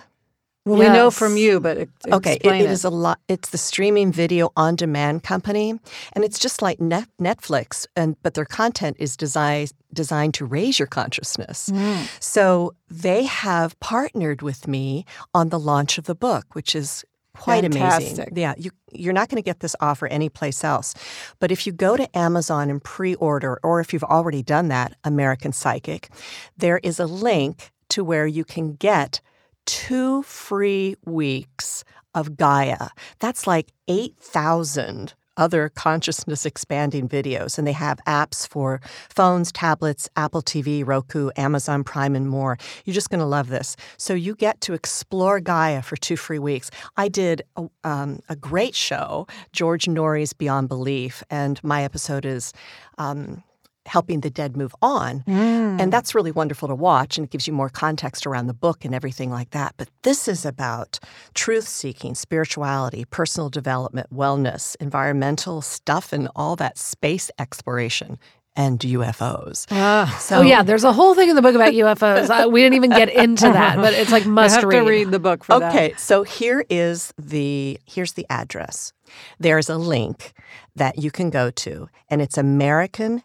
Well, 0.66 0.80
we 0.80 0.86
know 0.86 1.12
from 1.12 1.38
you, 1.38 1.60
but 1.60 1.78
Okay, 2.12 2.32
it, 2.32 2.36
explain 2.38 2.62
it 2.64 2.72
is 2.72 2.84
a 2.84 2.90
lot. 2.90 3.20
It's 3.28 3.50
the 3.50 3.58
streaming 3.58 4.12
video 4.12 4.52
on 4.58 4.76
demand 4.76 5.22
company, 5.22 5.80
and 6.14 6.24
it's 6.24 6.40
just 6.40 6.64
like 6.64 6.80
net, 6.80 7.08
Netflix, 7.22 7.86
and 7.96 8.16
but 8.24 8.34
their 8.34 8.46
content 8.46 8.98
is 9.00 9.16
designed 9.16 9.74
designed 9.94 10.34
to 10.36 10.46
raise 10.46 10.80
your 10.80 10.88
consciousness. 10.88 11.70
Mm. 11.70 12.08
So 12.20 12.74
they 12.90 13.26
have 13.26 13.80
partnered 13.80 14.42
with 14.42 14.68
me 14.68 15.06
on 15.36 15.50
the 15.50 15.60
launch 15.60 16.00
of 16.00 16.06
the 16.06 16.16
book, 16.16 16.56
which 16.56 16.76
is 16.76 17.06
quite 17.36 17.62
Fantastic. 17.62 18.18
amazing. 18.18 18.34
Yeah, 18.36 18.56
you 18.58 18.72
you're 18.92 19.14
not 19.14 19.30
going 19.30 19.42
to 19.42 19.46
get 19.46 19.60
this 19.60 19.76
offer 19.82 20.08
anyplace 20.08 20.64
else. 20.64 20.96
But 21.40 21.52
if 21.52 21.68
you 21.68 21.74
go 21.74 21.96
to 21.96 22.18
Amazon 22.18 22.72
and 22.72 22.84
pre-order, 22.84 23.60
or 23.62 23.82
if 23.82 23.94
you've 23.94 24.04
already 24.04 24.42
done 24.42 24.70
that, 24.70 24.96
American 25.04 25.52
Psychic, 25.52 26.10
there 26.58 26.80
is 26.82 27.00
a 27.00 27.06
link 27.06 27.72
to 27.90 28.04
where 28.04 28.26
you 28.26 28.44
can 28.44 28.74
get 28.74 29.22
two 29.66 30.24
free 30.24 30.96
weeks 31.06 31.84
of 32.14 32.38
Gaia. 32.38 32.90
That's 33.20 33.46
like 33.46 33.72
8,000 33.88 35.14
other 35.38 35.70
consciousness 35.70 36.46
expanding 36.46 37.10
videos. 37.10 37.58
And 37.58 37.68
they 37.68 37.74
have 37.74 38.00
apps 38.08 38.48
for 38.48 38.80
phones, 39.10 39.52
tablets, 39.52 40.10
Apple 40.16 40.42
TV, 40.42 40.86
Roku, 40.86 41.30
Amazon 41.36 41.84
Prime, 41.84 42.16
and 42.16 42.30
more. 42.30 42.58
You're 42.86 42.94
just 42.94 43.10
going 43.10 43.20
to 43.20 43.26
love 43.26 43.50
this. 43.50 43.76
So 43.98 44.14
you 44.14 44.36
get 44.36 44.62
to 44.62 44.74
explore 44.74 45.40
Gaia 45.40 45.82
for 45.82 45.98
two 45.98 46.18
free 46.18 46.40
weeks. 46.40 46.72
I 46.98 47.08
did 47.08 47.42
a, 47.58 47.68
um, 47.84 48.20
a 48.30 48.36
great 48.36 48.76
show, 48.76 49.28
George 49.52 49.88
Noory's 49.88 50.34
Beyond 50.34 50.70
Belief, 50.70 51.24
and 51.30 51.62
my 51.64 51.84
episode 51.84 52.26
is. 52.26 52.54
Um, 52.98 53.44
helping 53.86 54.22
the 54.22 54.30
dead 54.30 54.58
move 54.58 54.76
on. 54.82 55.24
And 55.28 55.92
that's 55.92 56.16
really 56.16 56.32
wonderful 56.32 56.68
to 56.68 56.76
watch 56.76 57.18
and 57.18 57.26
it 57.26 57.32
gives 57.32 57.48
you 57.48 57.54
more 57.54 57.70
context 57.70 58.26
around 58.26 58.48
the 58.48 58.54
book 58.54 58.86
and 58.86 58.96
everything 58.96 59.30
like 59.30 59.52
that. 59.52 59.74
But 59.78 59.90
this 60.04 60.28
is 60.28 60.46
about 60.46 61.00
truth 61.34 61.68
seeking, 61.68 62.16
spirituality, 62.16 63.06
personal 63.06 63.50
development, 63.50 64.08
wellness, 64.14 64.76
environmental 64.80 65.62
stuff, 65.62 66.14
and 66.14 66.30
all 66.36 66.56
that 66.56 66.78
space 66.78 67.30
exploration 67.38 68.18
and 68.58 68.80
UFOs. 68.80 69.66
Ah, 69.70 70.18
So, 70.20 70.38
Oh 70.38 70.42
yeah, 70.42 70.64
there's 70.64 70.86
a 70.86 70.94
whole 70.94 71.14
thing 71.14 71.30
in 71.30 71.36
the 71.36 71.42
book 71.42 71.56
about 71.56 71.74
UFOs. 71.84 72.30
Uh, 72.30 72.48
we 72.50 72.62
didn't 72.62 72.76
even 72.76 72.90
get 72.92 73.10
into 73.10 73.52
that, 73.52 73.76
but 73.78 73.94
it's 73.94 74.12
like 74.12 74.24
you 74.24 74.32
must 74.32 74.56
have 74.56 74.64
read. 74.64 74.80
to 74.80 74.86
read 74.90 75.12
the 75.12 75.20
book 75.20 75.44
for 75.44 75.60
that. 75.60 75.72
Okay, 75.76 75.94
so 75.98 76.24
here 76.24 76.66
is 76.70 77.14
the 77.18 77.78
here's 77.86 78.14
the 78.14 78.26
address. 78.30 78.94
There's 79.40 79.70
a 79.70 79.78
link 79.78 80.32
that 80.76 80.98
you 80.98 81.12
can 81.12 81.30
go 81.30 81.52
to, 81.52 81.90
and 82.10 82.22
it's 82.22 82.38
American 82.38 83.24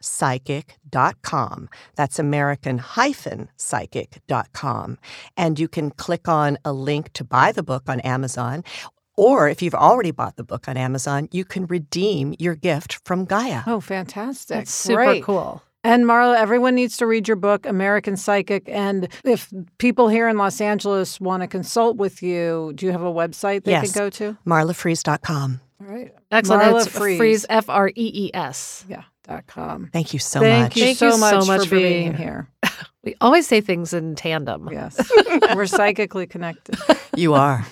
psychic.com. 0.00 1.68
That's 1.96 2.18
American 2.18 2.78
hyphen 2.78 3.48
psychic.com. 3.56 4.98
And 5.36 5.58
you 5.58 5.68
can 5.68 5.90
click 5.90 6.28
on 6.28 6.58
a 6.64 6.72
link 6.72 7.12
to 7.14 7.24
buy 7.24 7.52
the 7.52 7.62
book 7.62 7.84
on 7.88 8.00
Amazon. 8.00 8.64
Or 9.16 9.48
if 9.48 9.62
you've 9.62 9.74
already 9.74 10.10
bought 10.10 10.36
the 10.36 10.44
book 10.44 10.68
on 10.68 10.76
Amazon, 10.76 11.28
you 11.32 11.44
can 11.44 11.66
redeem 11.66 12.34
your 12.38 12.54
gift 12.54 13.00
from 13.06 13.24
Gaia. 13.24 13.62
Oh, 13.66 13.80
fantastic. 13.80 14.56
That's 14.56 14.74
super 14.74 15.04
Great. 15.04 15.22
cool. 15.24 15.62
And 15.82 16.04
Marla, 16.04 16.36
everyone 16.36 16.74
needs 16.74 16.96
to 16.98 17.06
read 17.06 17.28
your 17.28 17.36
book, 17.36 17.64
American 17.64 18.16
Psychic. 18.16 18.68
And 18.68 19.08
if 19.24 19.50
people 19.78 20.08
here 20.08 20.28
in 20.28 20.36
Los 20.36 20.60
Angeles 20.60 21.20
want 21.20 21.42
to 21.44 21.46
consult 21.46 21.96
with 21.96 22.22
you, 22.22 22.72
do 22.74 22.84
you 22.86 22.92
have 22.92 23.02
a 23.02 23.12
website 23.12 23.62
they 23.64 23.70
Yes. 23.70 23.92
can 23.92 24.02
go 24.04 24.10
to? 24.10 24.36
marlafrees.com. 24.44 25.60
All 25.80 25.86
right. 25.86 26.12
Excellent. 26.32 26.62
Marla 26.64 26.84
it's 26.86 26.88
Frees. 26.88 27.16
Frees 27.18 27.46
F 27.48 27.68
R 27.70 27.88
E 27.88 27.92
E 27.96 28.30
S. 28.34 28.84
Yeah. 28.88 29.04
Dot 29.28 29.46
com. 29.46 29.90
Thank 29.92 30.12
you 30.12 30.18
so 30.20 30.40
Thank 30.40 30.64
much. 30.64 30.76
you 30.76 30.84
Thank 30.84 30.98
so 30.98 31.06
you 31.06 31.12
so 31.12 31.18
much, 31.18 31.46
much 31.46 31.60
for, 31.62 31.66
for 31.70 31.76
being 31.76 32.12
being 32.12 32.14
here. 32.14 32.48
We 33.04 33.14
always 33.20 33.46
say 33.46 33.60
things 33.60 33.92
in 33.92 34.16
tandem. 34.16 34.68
Yes. 34.72 34.98
We're 35.54 35.66
psychically 35.66 36.26
connected. 36.26 36.76
You 37.16 37.32
are. 37.32 37.64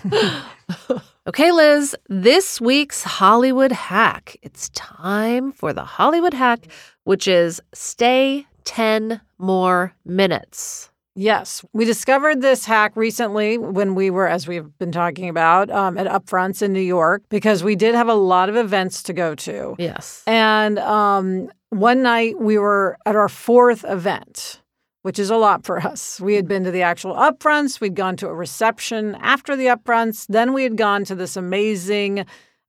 Okay, 1.27 1.53
Liz, 1.53 1.95
this 2.09 2.59
week's 2.63 3.03
Hollywood 3.03 3.73
hack. 3.73 4.37
It's 4.43 4.71
time 4.71 5.53
for 5.53 5.75
the 5.75 5.85
Hollywood 5.85 6.33
hack, 6.33 6.61
which 7.03 7.29
is 7.29 7.61
stay 7.75 8.47
10 8.65 9.21
more 9.37 9.93
minutes. 10.07 10.89
Yes, 11.17 11.65
we 11.73 11.85
discovered 11.85 12.43
this 12.43 12.65
hack 12.65 12.97
recently 12.97 13.57
when 13.57 13.95
we 13.95 14.11
were, 14.11 14.27
as 14.27 14.49
we've 14.49 14.77
been 14.79 14.91
talking 14.91 15.29
about, 15.29 15.71
um, 15.71 15.97
at 15.97 16.07
Upfronts 16.09 16.61
in 16.61 16.73
New 16.73 16.81
York 16.81 17.23
because 17.29 17.63
we 17.63 17.77
did 17.77 17.95
have 17.95 18.09
a 18.09 18.15
lot 18.15 18.49
of 18.49 18.57
events 18.57 19.03
to 19.05 19.13
go 19.13 19.37
to. 19.37 19.77
Yes. 19.79 20.25
And 20.27 20.79
um, 20.81 21.51
one 21.71 22.03
night 22.03 22.41
we 22.41 22.59
were 22.59 22.99
at 23.07 23.15
our 23.15 23.29
fourth 23.29 23.85
event, 23.85 24.61
which 25.03 25.21
is 25.21 25.31
a 25.31 25.37
lot 25.37 25.65
for 25.65 25.79
us. 25.81 26.21
We 26.21 26.35
had 26.35 26.49
been 26.49 26.65
to 26.65 26.73
the 26.73 26.83
actual 26.83 27.15
upfronts, 27.15 27.81
we'd 27.81 27.95
gone 27.95 28.17
to 28.17 28.27
a 28.27 28.35
reception 28.35 29.15
after 29.21 29.55
the 29.55 29.67
upfronts, 29.67 30.27
then 30.29 30.53
we 30.53 30.65
had 30.65 30.77
gone 30.77 31.05
to 31.05 31.15
this 31.15 31.37
amazing 31.37 32.27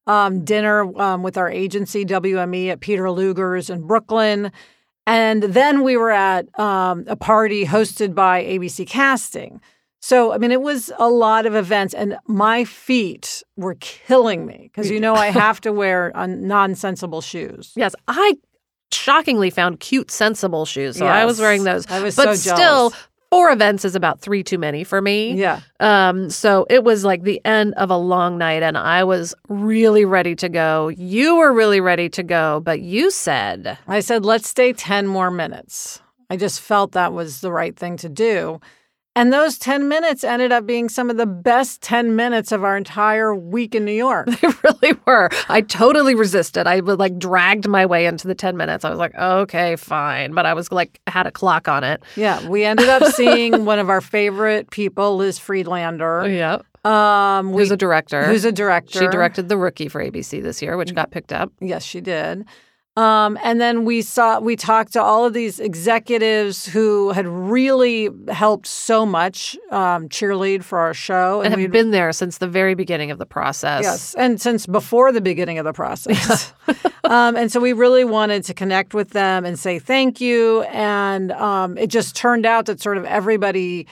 um, 0.07 0.45
dinner 0.45 0.95
um, 1.01 1.23
with 1.23 1.35
our 1.35 1.49
agency, 1.49 2.05
WME, 2.05 2.69
at 2.69 2.79
Peter 2.79 3.09
Luger's 3.09 3.71
in 3.71 3.87
Brooklyn. 3.87 4.51
And 5.07 5.43
then 5.43 5.83
we 5.83 5.97
were 5.97 6.11
at 6.11 6.47
um, 6.59 7.05
a 7.07 7.15
party 7.15 7.65
hosted 7.65 8.15
by 8.15 8.43
ABC 8.43 8.87
Casting. 8.87 9.61
So, 10.01 10.33
I 10.33 10.37
mean, 10.37 10.51
it 10.51 10.61
was 10.61 10.91
a 10.99 11.09
lot 11.09 11.47
of 11.47 11.55
events, 11.55 11.93
and 11.93 12.17
my 12.27 12.63
feet 12.63 13.41
were 13.55 13.75
killing 13.79 14.45
me 14.45 14.69
because 14.71 14.91
you 14.91 14.99
know 14.99 15.15
I 15.15 15.27
have 15.31 15.59
to 15.61 15.71
wear 15.71 16.15
uh, 16.15 16.27
nonsensible 16.27 17.21
shoes. 17.21 17.73
Yes, 17.75 17.95
I 18.07 18.35
shockingly 18.91 19.49
found 19.49 19.79
cute, 19.79 20.11
sensible 20.11 20.65
shoes. 20.65 20.97
So 20.97 21.07
I 21.07 21.25
was 21.25 21.39
wearing 21.39 21.63
those. 21.63 21.87
I 21.87 22.01
was 22.01 22.15
but 22.15 22.37
so 22.37 22.55
still. 22.55 22.93
Four 23.29 23.49
events 23.51 23.85
is 23.85 23.95
about 23.95 24.19
three 24.19 24.43
too 24.43 24.57
many 24.57 24.83
for 24.83 25.01
me. 25.01 25.33
Yeah. 25.33 25.61
Um, 25.79 26.29
so 26.29 26.65
it 26.69 26.83
was 26.83 27.03
like 27.03 27.23
the 27.23 27.41
end 27.45 27.73
of 27.75 27.89
a 27.89 27.97
long 27.97 28.37
night, 28.37 28.63
and 28.63 28.77
I 28.77 29.03
was 29.03 29.33
really 29.49 30.05
ready 30.05 30.35
to 30.35 30.49
go. 30.49 30.89
You 30.89 31.37
were 31.37 31.53
really 31.53 31.81
ready 31.81 32.09
to 32.09 32.23
go, 32.23 32.61
but 32.61 32.81
you 32.81 33.11
said, 33.11 33.77
I 33.87 33.99
said, 33.99 34.25
let's 34.25 34.47
stay 34.47 34.73
10 34.73 35.07
more 35.07 35.31
minutes. 35.31 36.01
I 36.29 36.37
just 36.37 36.61
felt 36.61 36.93
that 36.93 37.13
was 37.13 37.41
the 37.41 37.51
right 37.51 37.75
thing 37.75 37.97
to 37.97 38.09
do. 38.09 38.59
And 39.17 39.31
those 39.31 39.57
10 39.57 39.87
minutes 39.87 40.25
ended 40.25 40.51
up 40.51 40.65
being 40.65 40.89
some 40.89 41.09
of 41.09 41.15
the 41.15 41.25
best 41.25 41.81
10 41.81 42.17
minutes 42.17 42.51
of 42.51 42.65
our 42.65 42.75
entire 42.75 43.33
week 43.33 43.73
in 43.73 43.85
New 43.85 43.93
York. 43.93 44.27
They 44.41 44.47
really 44.63 44.99
were. 45.07 45.29
I 45.47 45.61
totally 45.61 46.15
resisted. 46.15 46.67
I 46.67 46.81
would 46.81 46.99
like 46.99 47.17
dragged 47.17 47.67
my 47.67 47.85
way 47.85 48.05
into 48.07 48.27
the 48.27 48.35
10 48.35 48.57
minutes. 48.57 48.83
I 48.83 48.89
was 48.89 48.99
like, 48.99 49.15
okay, 49.15 49.75
fine. 49.77 50.33
But 50.33 50.45
I 50.45 50.53
was 50.53 50.71
like, 50.71 50.99
had 51.07 51.27
a 51.27 51.31
clock 51.31 51.67
on 51.69 51.83
it. 51.83 52.03
yeah, 52.17 52.45
we 52.49 52.65
ended 52.65 52.89
up 52.89 53.03
seeing 53.13 53.63
one 53.65 53.79
of 53.79 53.89
our 53.89 54.01
favorite 54.01 54.69
people, 54.71 55.15
Liz 55.17 55.39
Friedlander. 55.39 56.27
Yeah. 56.27 56.59
Um, 56.83 57.51
we, 57.53 57.61
Who's 57.63 57.71
a 57.71 57.77
director? 57.77 58.25
who's 58.25 58.45
a 58.45 58.51
director. 58.51 58.99
She 58.99 59.07
directed 59.07 59.49
The 59.49 59.57
Rookie 59.57 59.87
for 59.87 60.03
ABC 60.03 60.43
this 60.43 60.61
year, 60.61 60.77
which 60.77 60.93
got 60.93 61.09
picked 61.11 61.31
up. 61.33 61.51
Yes, 61.59 61.83
she 61.83 62.01
did. 62.01 62.45
Um, 62.97 63.37
and 63.43 63.59
then 63.59 63.83
we 63.83 64.01
saw 64.01 64.39
we 64.39 64.55
talked 64.55 64.93
to 64.93 65.01
all 65.01 65.25
of 65.25 65.33
these 65.33 65.59
executives 65.59 66.65
who 66.65 67.11
had 67.11 67.27
really 67.27 68.09
helped 68.29 68.67
so 68.67 69.05
much 69.05 69.57
um, 69.69 70.07
cheerlead 70.07 70.63
for 70.63 70.79
our 70.79 70.93
show, 70.93 71.41
And 71.41 71.53
have 71.53 71.71
been 71.71 71.91
there 71.91 72.13
since 72.13 72.37
the 72.37 72.47
very 72.47 72.73
beginning 72.73 73.11
of 73.11 73.17
the 73.17 73.25
process. 73.25 73.83
Yes, 73.83 74.15
and 74.15 74.39
since 74.39 74.65
before 74.65 75.11
the 75.11 75.19
beginning 75.19 75.57
of 75.57 75.65
the 75.65 75.73
process. 75.73 76.53
um, 77.03 77.35
and 77.35 77.51
so 77.51 77.59
we 77.59 77.73
really 77.73 78.05
wanted 78.05 78.45
to 78.45 78.53
connect 78.53 78.93
with 78.93 79.09
them 79.09 79.43
and 79.43 79.59
say 79.59 79.77
thank 79.77 80.21
you. 80.21 80.61
And 80.63 81.33
um, 81.33 81.77
it 81.77 81.87
just 81.87 82.15
turned 82.15 82.45
out 82.45 82.65
that 82.67 82.79
sort 82.79 82.97
of 82.97 83.03
everybody 83.03 83.87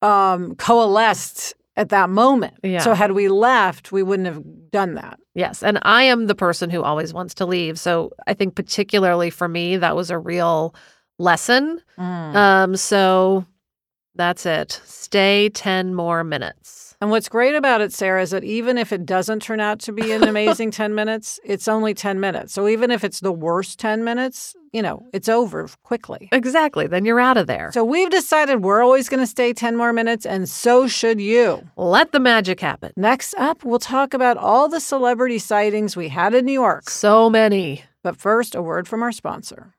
um, 0.00 0.54
coalesced 0.54 1.54
at 1.76 1.90
that 1.90 2.08
moment. 2.08 2.54
Yeah. 2.62 2.80
So 2.80 2.94
had 2.94 3.12
we 3.12 3.28
left, 3.28 3.92
we 3.92 4.02
wouldn't 4.02 4.26
have 4.26 4.42
done 4.70 4.94
that. 4.94 5.20
Yes. 5.36 5.62
And 5.62 5.78
I 5.82 6.04
am 6.04 6.26
the 6.26 6.34
person 6.34 6.70
who 6.70 6.82
always 6.82 7.12
wants 7.12 7.34
to 7.34 7.46
leave. 7.46 7.78
So 7.78 8.10
I 8.26 8.32
think, 8.32 8.54
particularly 8.56 9.28
for 9.28 9.48
me, 9.48 9.76
that 9.76 9.94
was 9.94 10.10
a 10.10 10.18
real 10.18 10.74
lesson. 11.18 11.80
Mm. 11.98 12.34
Um, 12.34 12.76
so 12.76 13.44
That's 14.14 14.46
it. 14.46 14.80
Stay 14.84 15.50
10 15.50 15.94
more 15.94 16.24
minutes. 16.24 16.85
And 17.00 17.10
what's 17.10 17.28
great 17.28 17.54
about 17.54 17.80
it, 17.80 17.92
Sarah, 17.92 18.22
is 18.22 18.30
that 18.30 18.44
even 18.44 18.78
if 18.78 18.92
it 18.92 19.04
doesn't 19.04 19.40
turn 19.40 19.60
out 19.60 19.80
to 19.80 19.92
be 19.92 20.12
an 20.12 20.24
amazing 20.28 20.70
10 20.70 20.94
minutes, 20.94 21.38
it's 21.44 21.68
only 21.68 21.94
10 21.94 22.20
minutes. 22.20 22.52
So 22.52 22.68
even 22.68 22.90
if 22.90 23.04
it's 23.04 23.20
the 23.20 23.32
worst 23.32 23.78
10 23.78 24.02
minutes, 24.04 24.54
you 24.72 24.82
know, 24.82 25.06
it's 25.12 25.28
over 25.28 25.68
quickly. 25.82 26.28
Exactly. 26.32 26.86
Then 26.86 27.04
you're 27.04 27.20
out 27.20 27.36
of 27.36 27.46
there. 27.46 27.70
So 27.72 27.84
we've 27.84 28.10
decided 28.10 28.62
we're 28.62 28.82
always 28.82 29.08
going 29.08 29.20
to 29.20 29.26
stay 29.26 29.52
10 29.52 29.76
more 29.76 29.92
minutes, 29.92 30.26
and 30.26 30.48
so 30.48 30.86
should 30.88 31.20
you. 31.20 31.66
Let 31.76 32.12
the 32.12 32.20
magic 32.20 32.60
happen. 32.60 32.92
Next 32.96 33.34
up, 33.36 33.64
we'll 33.64 33.78
talk 33.78 34.14
about 34.14 34.36
all 34.36 34.68
the 34.68 34.80
celebrity 34.80 35.38
sightings 35.38 35.96
we 35.96 36.08
had 36.08 36.34
in 36.34 36.44
New 36.44 36.52
York. 36.52 36.90
So 36.90 37.30
many. 37.30 37.84
But 38.02 38.16
first, 38.16 38.54
a 38.54 38.62
word 38.62 38.86
from 38.86 39.02
our 39.02 39.12
sponsor. 39.12 39.75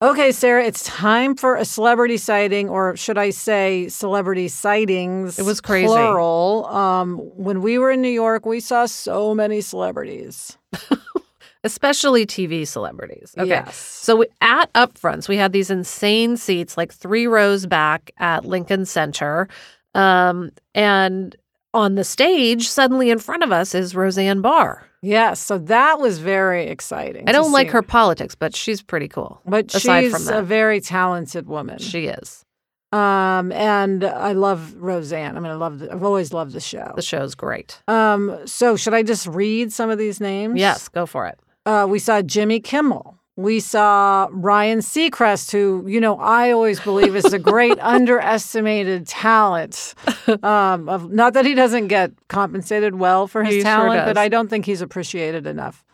Okay, 0.00 0.30
Sarah, 0.30 0.64
it's 0.64 0.84
time 0.84 1.34
for 1.34 1.56
a 1.56 1.64
celebrity 1.64 2.18
sighting, 2.18 2.68
or 2.68 2.96
should 2.96 3.18
I 3.18 3.30
say 3.30 3.88
celebrity 3.88 4.46
sightings? 4.46 5.40
It 5.40 5.44
was 5.44 5.60
crazy. 5.60 5.88
Plural. 5.88 6.66
Um, 6.66 7.18
when 7.34 7.62
we 7.62 7.78
were 7.78 7.90
in 7.90 8.00
New 8.00 8.08
York, 8.08 8.46
we 8.46 8.60
saw 8.60 8.86
so 8.86 9.34
many 9.34 9.60
celebrities. 9.60 10.56
Especially 11.64 12.24
TV 12.26 12.64
celebrities. 12.64 13.34
Okay. 13.36 13.48
Yes. 13.48 13.76
So 13.76 14.16
we, 14.16 14.26
at 14.40 14.72
Upfronts, 14.74 15.28
we 15.28 15.36
had 15.36 15.52
these 15.52 15.68
insane 15.68 16.36
seats, 16.36 16.76
like 16.76 16.92
three 16.92 17.26
rows 17.26 17.66
back 17.66 18.12
at 18.18 18.44
Lincoln 18.44 18.84
Center. 18.84 19.48
Um, 19.94 20.50
and 20.76 21.34
on 21.74 21.96
the 21.96 22.04
stage, 22.04 22.68
suddenly 22.68 23.10
in 23.10 23.18
front 23.18 23.42
of 23.42 23.50
us 23.50 23.74
is 23.74 23.96
Roseanne 23.96 24.42
Barr. 24.42 24.87
Yes, 25.02 25.40
so 25.40 25.58
that 25.58 26.00
was 26.00 26.18
very 26.18 26.66
exciting. 26.66 27.28
I 27.28 27.32
don't 27.32 27.52
like 27.52 27.68
see. 27.68 27.72
her 27.72 27.82
politics, 27.82 28.34
but 28.34 28.54
she's 28.54 28.82
pretty 28.82 29.08
cool. 29.08 29.40
but 29.46 29.70
she's 29.70 30.28
a 30.28 30.42
very 30.42 30.80
talented 30.80 31.46
woman. 31.46 31.78
She 31.78 32.06
is. 32.06 32.44
um, 32.92 33.52
and 33.52 34.02
I 34.02 34.32
love 34.32 34.74
Roseanne. 34.76 35.36
I 35.36 35.40
mean, 35.40 35.52
I 35.52 35.54
love. 35.56 35.78
The, 35.80 35.92
I've 35.92 36.02
always 36.02 36.32
loved 36.32 36.52
the 36.52 36.60
show. 36.60 36.92
The 36.96 37.02
show's 37.02 37.34
great. 37.34 37.80
Um, 37.86 38.38
so 38.46 38.76
should 38.76 38.94
I 38.94 39.02
just 39.02 39.26
read 39.26 39.72
some 39.72 39.90
of 39.90 39.98
these 39.98 40.20
names? 40.20 40.58
Yes, 40.58 40.88
go 40.88 41.04
for 41.06 41.26
it. 41.26 41.38
Uh, 41.66 41.86
we 41.88 41.98
saw 41.98 42.22
Jimmy 42.22 42.60
Kimmel. 42.60 43.17
We 43.38 43.60
saw 43.60 44.26
Ryan 44.32 44.80
Seacrest, 44.80 45.52
who, 45.52 45.84
you 45.86 46.00
know, 46.00 46.18
I 46.18 46.50
always 46.50 46.80
believe 46.80 47.14
is 47.14 47.32
a 47.32 47.38
great 47.38 47.78
underestimated 47.80 49.06
talent. 49.06 49.94
Um, 50.42 50.88
of, 50.88 51.12
not 51.12 51.34
that 51.34 51.46
he 51.46 51.54
doesn't 51.54 51.86
get 51.86 52.10
compensated 52.26 52.96
well 52.96 53.28
for 53.28 53.44
his 53.44 53.54
He 53.54 53.60
sure 53.60 53.70
talent, 53.70 54.06
but. 54.06 54.18
I 54.18 54.28
don't 54.28 54.48
think 54.48 54.66
he's 54.66 54.80
appreciated 54.80 55.46
enough. 55.46 55.84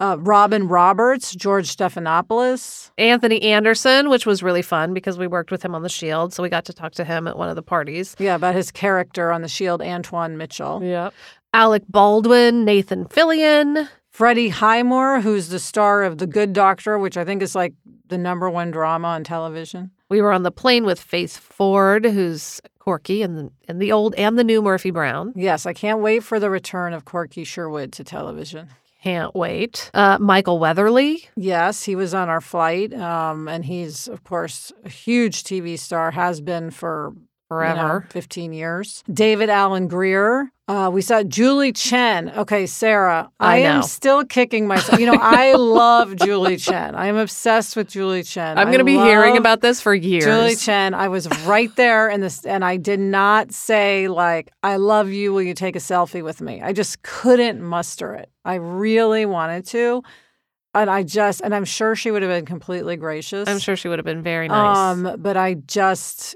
uh, 0.00 0.18
Robin 0.20 0.68
Roberts, 0.68 1.34
George 1.34 1.74
Stephanopoulos. 1.74 2.90
Anthony 2.98 3.40
Anderson, 3.40 4.10
which 4.10 4.26
was 4.26 4.42
really 4.42 4.60
fun 4.60 4.92
because 4.92 5.16
we 5.16 5.26
worked 5.26 5.50
with 5.50 5.64
him 5.64 5.74
on 5.74 5.80
The 5.82 5.88
Shield. 5.88 6.34
So 6.34 6.42
we 6.42 6.50
got 6.50 6.66
to 6.66 6.74
talk 6.74 6.92
to 6.92 7.04
him 7.04 7.26
at 7.26 7.38
one 7.38 7.48
of 7.48 7.56
the 7.56 7.62
parties. 7.62 8.14
Yeah, 8.18 8.34
about 8.34 8.54
his 8.54 8.70
character 8.70 9.32
on 9.32 9.40
The 9.40 9.48
Shield, 9.48 9.80
Antwon 9.80 10.36
Mitchell. 10.36 10.82
Yep. 10.84 11.14
Alec 11.54 11.84
Baldwin, 11.88 12.66
Nathan 12.66 13.06
Fillion. 13.06 13.88
Freddie 14.16 14.48
Highmore, 14.48 15.20
who's 15.20 15.50
the 15.50 15.58
star 15.58 16.02
of 16.02 16.16
The 16.16 16.26
Good 16.26 16.54
Doctor, 16.54 16.98
which 16.98 17.18
I 17.18 17.24
think 17.26 17.42
is 17.42 17.54
like 17.54 17.74
the 18.08 18.16
number 18.16 18.48
one 18.48 18.70
drama 18.70 19.08
on 19.08 19.24
television. 19.24 19.90
We 20.08 20.22
were 20.22 20.32
on 20.32 20.42
the 20.42 20.50
plane 20.50 20.86
with 20.86 20.98
Faith 20.98 21.36
Ford, 21.36 22.06
who's 22.06 22.62
Corky 22.78 23.20
and 23.20 23.36
the, 23.36 23.50
and 23.68 23.78
the 23.78 23.92
old 23.92 24.14
and 24.14 24.38
the 24.38 24.42
new 24.42 24.62
Murphy 24.62 24.90
Brown. 24.90 25.34
Yes, 25.36 25.66
I 25.66 25.74
can't 25.74 26.00
wait 26.00 26.22
for 26.22 26.40
the 26.40 26.48
return 26.48 26.94
of 26.94 27.04
Corky 27.04 27.44
Sherwood 27.44 27.92
to 27.92 28.04
television. 28.04 28.70
Can't 29.02 29.34
wait. 29.34 29.90
Uh, 29.92 30.16
Michael 30.18 30.58
Weatherly. 30.58 31.28
Yes, 31.36 31.82
he 31.82 31.94
was 31.94 32.14
on 32.14 32.30
our 32.30 32.40
flight, 32.40 32.94
um, 32.94 33.48
and 33.48 33.66
he's, 33.66 34.08
of 34.08 34.24
course, 34.24 34.72
a 34.82 34.88
huge 34.88 35.44
TV 35.44 35.78
star, 35.78 36.12
has 36.12 36.40
been 36.40 36.70
for 36.70 37.12
Forever. 37.48 38.06
15 38.10 38.52
years. 38.52 39.04
David 39.12 39.50
Alan 39.50 39.86
Grier. 39.86 40.50
Uh, 40.68 40.90
we 40.92 41.00
saw 41.00 41.22
Julie 41.22 41.70
Chen. 41.72 42.28
Okay, 42.30 42.66
Sarah, 42.66 43.30
I, 43.38 43.54
I 43.54 43.56
am 43.58 43.84
still 43.84 44.24
kicking 44.24 44.66
myself. 44.66 44.98
You 44.98 45.06
know, 45.06 45.18
I 45.20 45.52
love 45.56 46.16
Julie 46.16 46.56
Chen. 46.56 46.96
I 46.96 47.06
am 47.06 47.16
obsessed 47.16 47.76
with 47.76 47.88
Julie 47.88 48.24
Chen. 48.24 48.58
I'm 48.58 48.66
going 48.66 48.80
to 48.80 48.84
be 48.84 48.96
hearing 48.96 49.36
about 49.36 49.60
this 49.60 49.80
for 49.80 49.94
years. 49.94 50.24
Julie 50.24 50.56
Chen. 50.56 50.92
I 50.92 51.06
was 51.06 51.28
right 51.46 51.74
there 51.76 52.08
in 52.08 52.20
this, 52.20 52.44
and 52.44 52.64
I 52.64 52.78
did 52.78 52.98
not 52.98 53.52
say 53.52 54.08
like, 54.08 54.50
"I 54.64 54.74
love 54.74 55.10
you. 55.10 55.32
Will 55.32 55.42
you 55.42 55.54
take 55.54 55.76
a 55.76 55.80
selfie 55.80 56.24
with 56.24 56.40
me?" 56.40 56.60
I 56.60 56.72
just 56.72 57.00
couldn't 57.02 57.62
muster 57.62 58.14
it. 58.14 58.28
I 58.44 58.56
really 58.56 59.24
wanted 59.24 59.66
to, 59.66 60.02
and 60.74 60.90
I 60.90 61.04
just, 61.04 61.42
and 61.42 61.54
I'm 61.54 61.64
sure 61.64 61.94
she 61.94 62.10
would 62.10 62.22
have 62.22 62.30
been 62.30 62.44
completely 62.44 62.96
gracious. 62.96 63.48
I'm 63.48 63.60
sure 63.60 63.76
she 63.76 63.86
would 63.86 64.00
have 64.00 64.04
been 64.04 64.22
very 64.22 64.48
nice. 64.48 64.76
Um, 64.76 65.14
but 65.20 65.36
I 65.36 65.54
just 65.54 66.34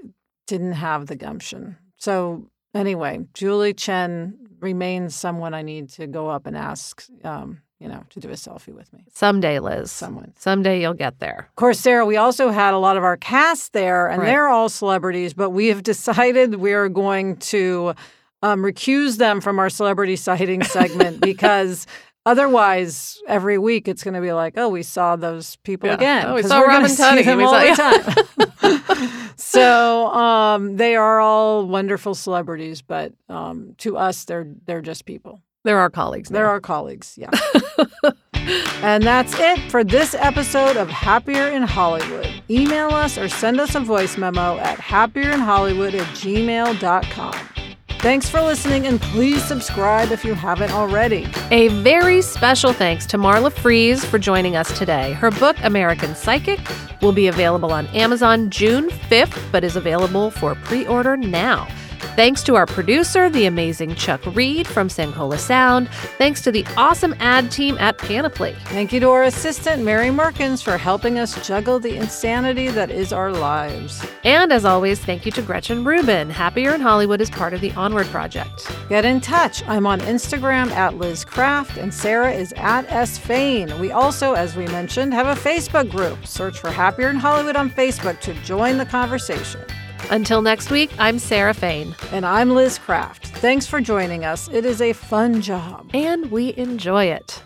didn't 0.51 0.73
have 0.73 1.07
the 1.07 1.17
gumption. 1.17 1.77
So 1.97 2.47
anyway, 2.75 3.21
Julie 3.35 3.73
Chen 3.73 4.37
remains 4.61 5.15
someone 5.15 5.55
I 5.55 5.63
need 5.63 5.89
to 5.91 6.07
go 6.07 6.29
up 6.29 6.45
and 6.47 6.57
ask, 6.57 7.05
um, 7.25 7.63
you 7.79 7.87
know, 7.89 8.03
to 8.11 8.21
do 8.21 8.29
a 8.29 8.33
selfie 8.33 8.75
with 8.75 8.93
me. 8.93 9.05
Someday, 9.15 9.61
Liz. 9.61 9.91
Someone. 9.93 10.33
Someday 10.37 10.81
you'll 10.81 10.93
get 11.07 11.21
there. 11.21 11.47
Of 11.49 11.55
course, 11.57 11.79
Sarah, 11.79 12.05
we 12.05 12.17
also 12.17 12.51
had 12.51 12.75
a 12.75 12.79
lot 12.79 12.97
of 12.97 13.05
our 13.05 13.17
cast 13.17 13.73
there, 13.73 14.09
and 14.09 14.21
Right. 14.21 14.27
they're 14.27 14.49
all 14.49 14.69
celebrities, 14.69 15.33
but 15.35 15.51
we 15.51 15.69
have 15.69 15.83
decided 15.83 16.57
we 16.57 16.73
are 16.75 16.89
going 16.89 17.37
to 17.37 17.95
um, 18.43 18.63
recuse 18.63 19.19
them 19.19 19.41
from 19.41 19.59
our 19.59 19.71
celebrity 19.71 20.17
sighting 20.17 20.63
segment 20.65 21.21
because 21.31 21.87
otherwise, 22.27 23.21
every 23.27 23.59
week 23.59 23.89
it's 23.89 24.03
going 24.05 24.15
to 24.15 24.21
be 24.21 24.33
like, 24.33 24.55
oh, 24.57 24.69
we 24.69 24.83
saw 24.83 25.17
those 25.17 25.57
people 25.57 25.89
Yeah. 25.89 25.95
again. 25.95 26.27
Oh, 26.27 26.35
we 26.35 26.43
saw 26.43 26.61
Robin 26.61 26.91
Tunney. 26.97 27.25
them 27.25 27.39
We 27.39 27.45
all 27.45 27.75
saw- 27.77 27.93
the 27.93 28.53
time. 28.61 29.33
so 29.37 30.07
um, 30.09 30.77
they 30.77 30.97
are 30.97 31.21
all 31.21 31.67
wonderful 31.67 32.15
celebrities, 32.15 32.83
but 32.83 33.13
um, 33.29 33.75
to 33.79 33.97
us, 33.97 34.25
they're 34.25 34.47
they're 34.67 34.83
just 34.83 35.05
people. 35.07 35.41
They're 35.65 35.79
our 35.79 35.91
colleagues. 35.91 36.31
They're 36.31 36.45
now. 36.45 36.51
our 36.51 36.61
colleagues, 36.61 37.19
yeah. 37.19 37.29
and 38.83 39.03
that's 39.03 39.35
it 39.39 39.71
for 39.71 39.85
this 39.85 40.15
episode 40.15 40.79
of 40.79 40.89
Happier 40.89 41.49
in 41.49 41.63
Hollywood. 41.63 42.27
Email 42.49 42.89
us 42.91 43.19
or 43.19 43.29
send 43.29 43.61
us 43.61 43.75
a 43.75 43.81
voice 43.81 44.17
memo 44.17 44.57
at 44.59 44.79
happierinhollywood 44.79 45.93
at 45.95 46.07
gmail.com. 46.17 47.35
Thanks 48.01 48.31
for 48.31 48.41
listening, 48.41 48.87
and 48.87 48.99
please 48.99 49.45
subscribe 49.45 50.11
if 50.11 50.25
you 50.25 50.33
haven't 50.33 50.71
already. 50.71 51.29
A 51.51 51.69
very 51.83 52.23
special 52.23 52.73
thanks 52.73 53.05
to 53.05 53.19
Marla 53.19 53.53
Frees 53.53 54.03
for 54.03 54.19
joining 54.19 54.57
us 54.57 54.77
today. 54.79 55.13
Her 55.13 55.31
book, 55.31 55.55
American 55.65 56.15
Psychic, 56.15 56.61
will 57.03 57.13
be 57.13 57.27
available 57.27 57.71
on 57.73 57.87
Amazon 57.89 58.49
June 58.49 58.89
5th, 58.89 59.53
but 59.53 59.65
is 59.65 59.77
available 59.77 60.31
for 60.31 60.55
pre 60.55 60.87
order 60.87 61.15
now. 61.15 61.69
Thanks 62.17 62.43
to 62.43 62.55
our 62.57 62.67
producer, 62.67 63.31
the 63.31 63.47
amazing 63.47 63.95
Chuck 63.95 64.21
Reed 64.35 64.67
from 64.67 64.89
Sankola 64.89 65.39
Sound. 65.39 65.89
Thanks 66.19 66.43
to 66.43 66.53
the 66.53 66.67
awesome 66.77 67.15
ad 67.19 67.51
team 67.51 67.79
at 67.79 67.97
Panoply. 67.97 68.55
Thank 68.67 68.93
you 68.93 69.01
to 69.01 69.09
our 69.09 69.23
assistant, 69.23 69.85
Mary 69.85 70.09
Merkins, 70.09 70.63
for 70.63 70.77
helping 70.77 71.19
us 71.19 71.47
juggle 71.47 71.79
the 71.79 71.97
insanity 71.97 72.69
that 72.69 72.91
is 72.91 73.13
our 73.13 73.33
lives. 73.33 74.05
And 74.25 74.53
as 74.53 74.67
always, 74.67 74.99
thank 74.99 75.25
you 75.25 75.33
to 75.33 75.41
Gretchen 75.41 75.83
Rubin. 75.83 76.29
Happier 76.29 76.75
in 76.75 76.81
Hollywood 76.81 77.21
is 77.23 77.31
part 77.31 77.55
of 77.55 77.63
the 77.63 77.73
Onward 77.73 78.09
Project. 78.09 78.71
Get 78.89 79.07
in 79.07 79.21
touch. 79.21 79.67
I'm 79.67 79.87
on 79.87 80.01
Instagram 80.01 80.71
at 80.73 80.99
Liz 80.99 81.25
Craft, 81.25 81.79
and 81.79 81.95
Sarah 81.95 82.33
is 82.33 82.53
at 82.57 82.91
S 82.91 83.17
Fain. 83.17 83.79
We 83.81 83.93
also, 83.93 84.35
as 84.35 84.57
we 84.57 84.67
mentioned, 84.67 85.15
have 85.15 85.27
a 85.27 85.41
Facebook 85.41 85.91
group. 85.91 86.27
Search 86.27 86.59
for 86.59 86.71
Happier 86.71 87.09
in 87.09 87.17
Hollywood 87.17 87.57
on 87.57 87.71
Facebook 87.71 88.21
to 88.21 88.35
join 88.43 88.77
the 88.77 88.87
conversation. 88.87 89.63
Until 90.09 90.43
next 90.43 90.71
week, 90.71 90.91
I'm 90.99 91.19
Sarah 91.19 91.55
Fain, 91.55 91.95
And 92.11 92.27
I'm 92.27 92.51
Liz 92.51 92.79
Craft. 92.79 93.27
Thanks 93.27 93.67
for 93.67 93.81
joining 93.81 94.25
us. 94.25 94.49
It 94.49 94.65
is 94.65 94.81
a 94.81 94.93
fun 94.93 95.41
job. 95.41 95.89
and 95.95 96.31
we 96.33 96.55
enjoy 96.57 97.05
it. 97.07 97.43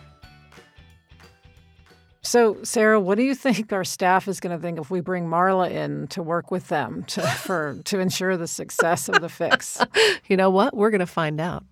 So, 2.22 2.56
Sarah, 2.62 2.98
what 2.98 3.18
do 3.18 3.22
you 3.22 3.34
think 3.34 3.70
our 3.72 3.84
staff 3.84 4.28
is 4.28 4.40
going 4.40 4.56
to 4.56 4.62
think 4.62 4.78
if 4.78 4.90
we 4.90 5.00
bring 5.00 5.26
Marla 5.26 5.70
in 5.70 6.06
to 6.08 6.22
work 6.22 6.50
with 6.50 6.68
them 6.68 7.04
to, 7.08 7.20
for 7.20 7.78
to 7.84 7.98
ensure 8.00 8.38
the 8.38 8.46
success 8.46 9.08
of 9.10 9.20
the 9.20 9.28
fix? 9.28 9.78
You 10.26 10.38
know 10.38 10.48
what? 10.48 10.74
We're 10.74 10.88
going 10.90 11.00
to 11.00 11.06
find 11.06 11.38
out. 11.38 11.64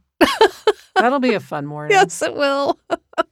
That'll 0.94 1.20
be 1.20 1.32
a 1.32 1.40
fun 1.40 1.64
morning. 1.64 1.96
Yes, 1.96 2.20
it 2.20 2.34
will. 2.34 2.78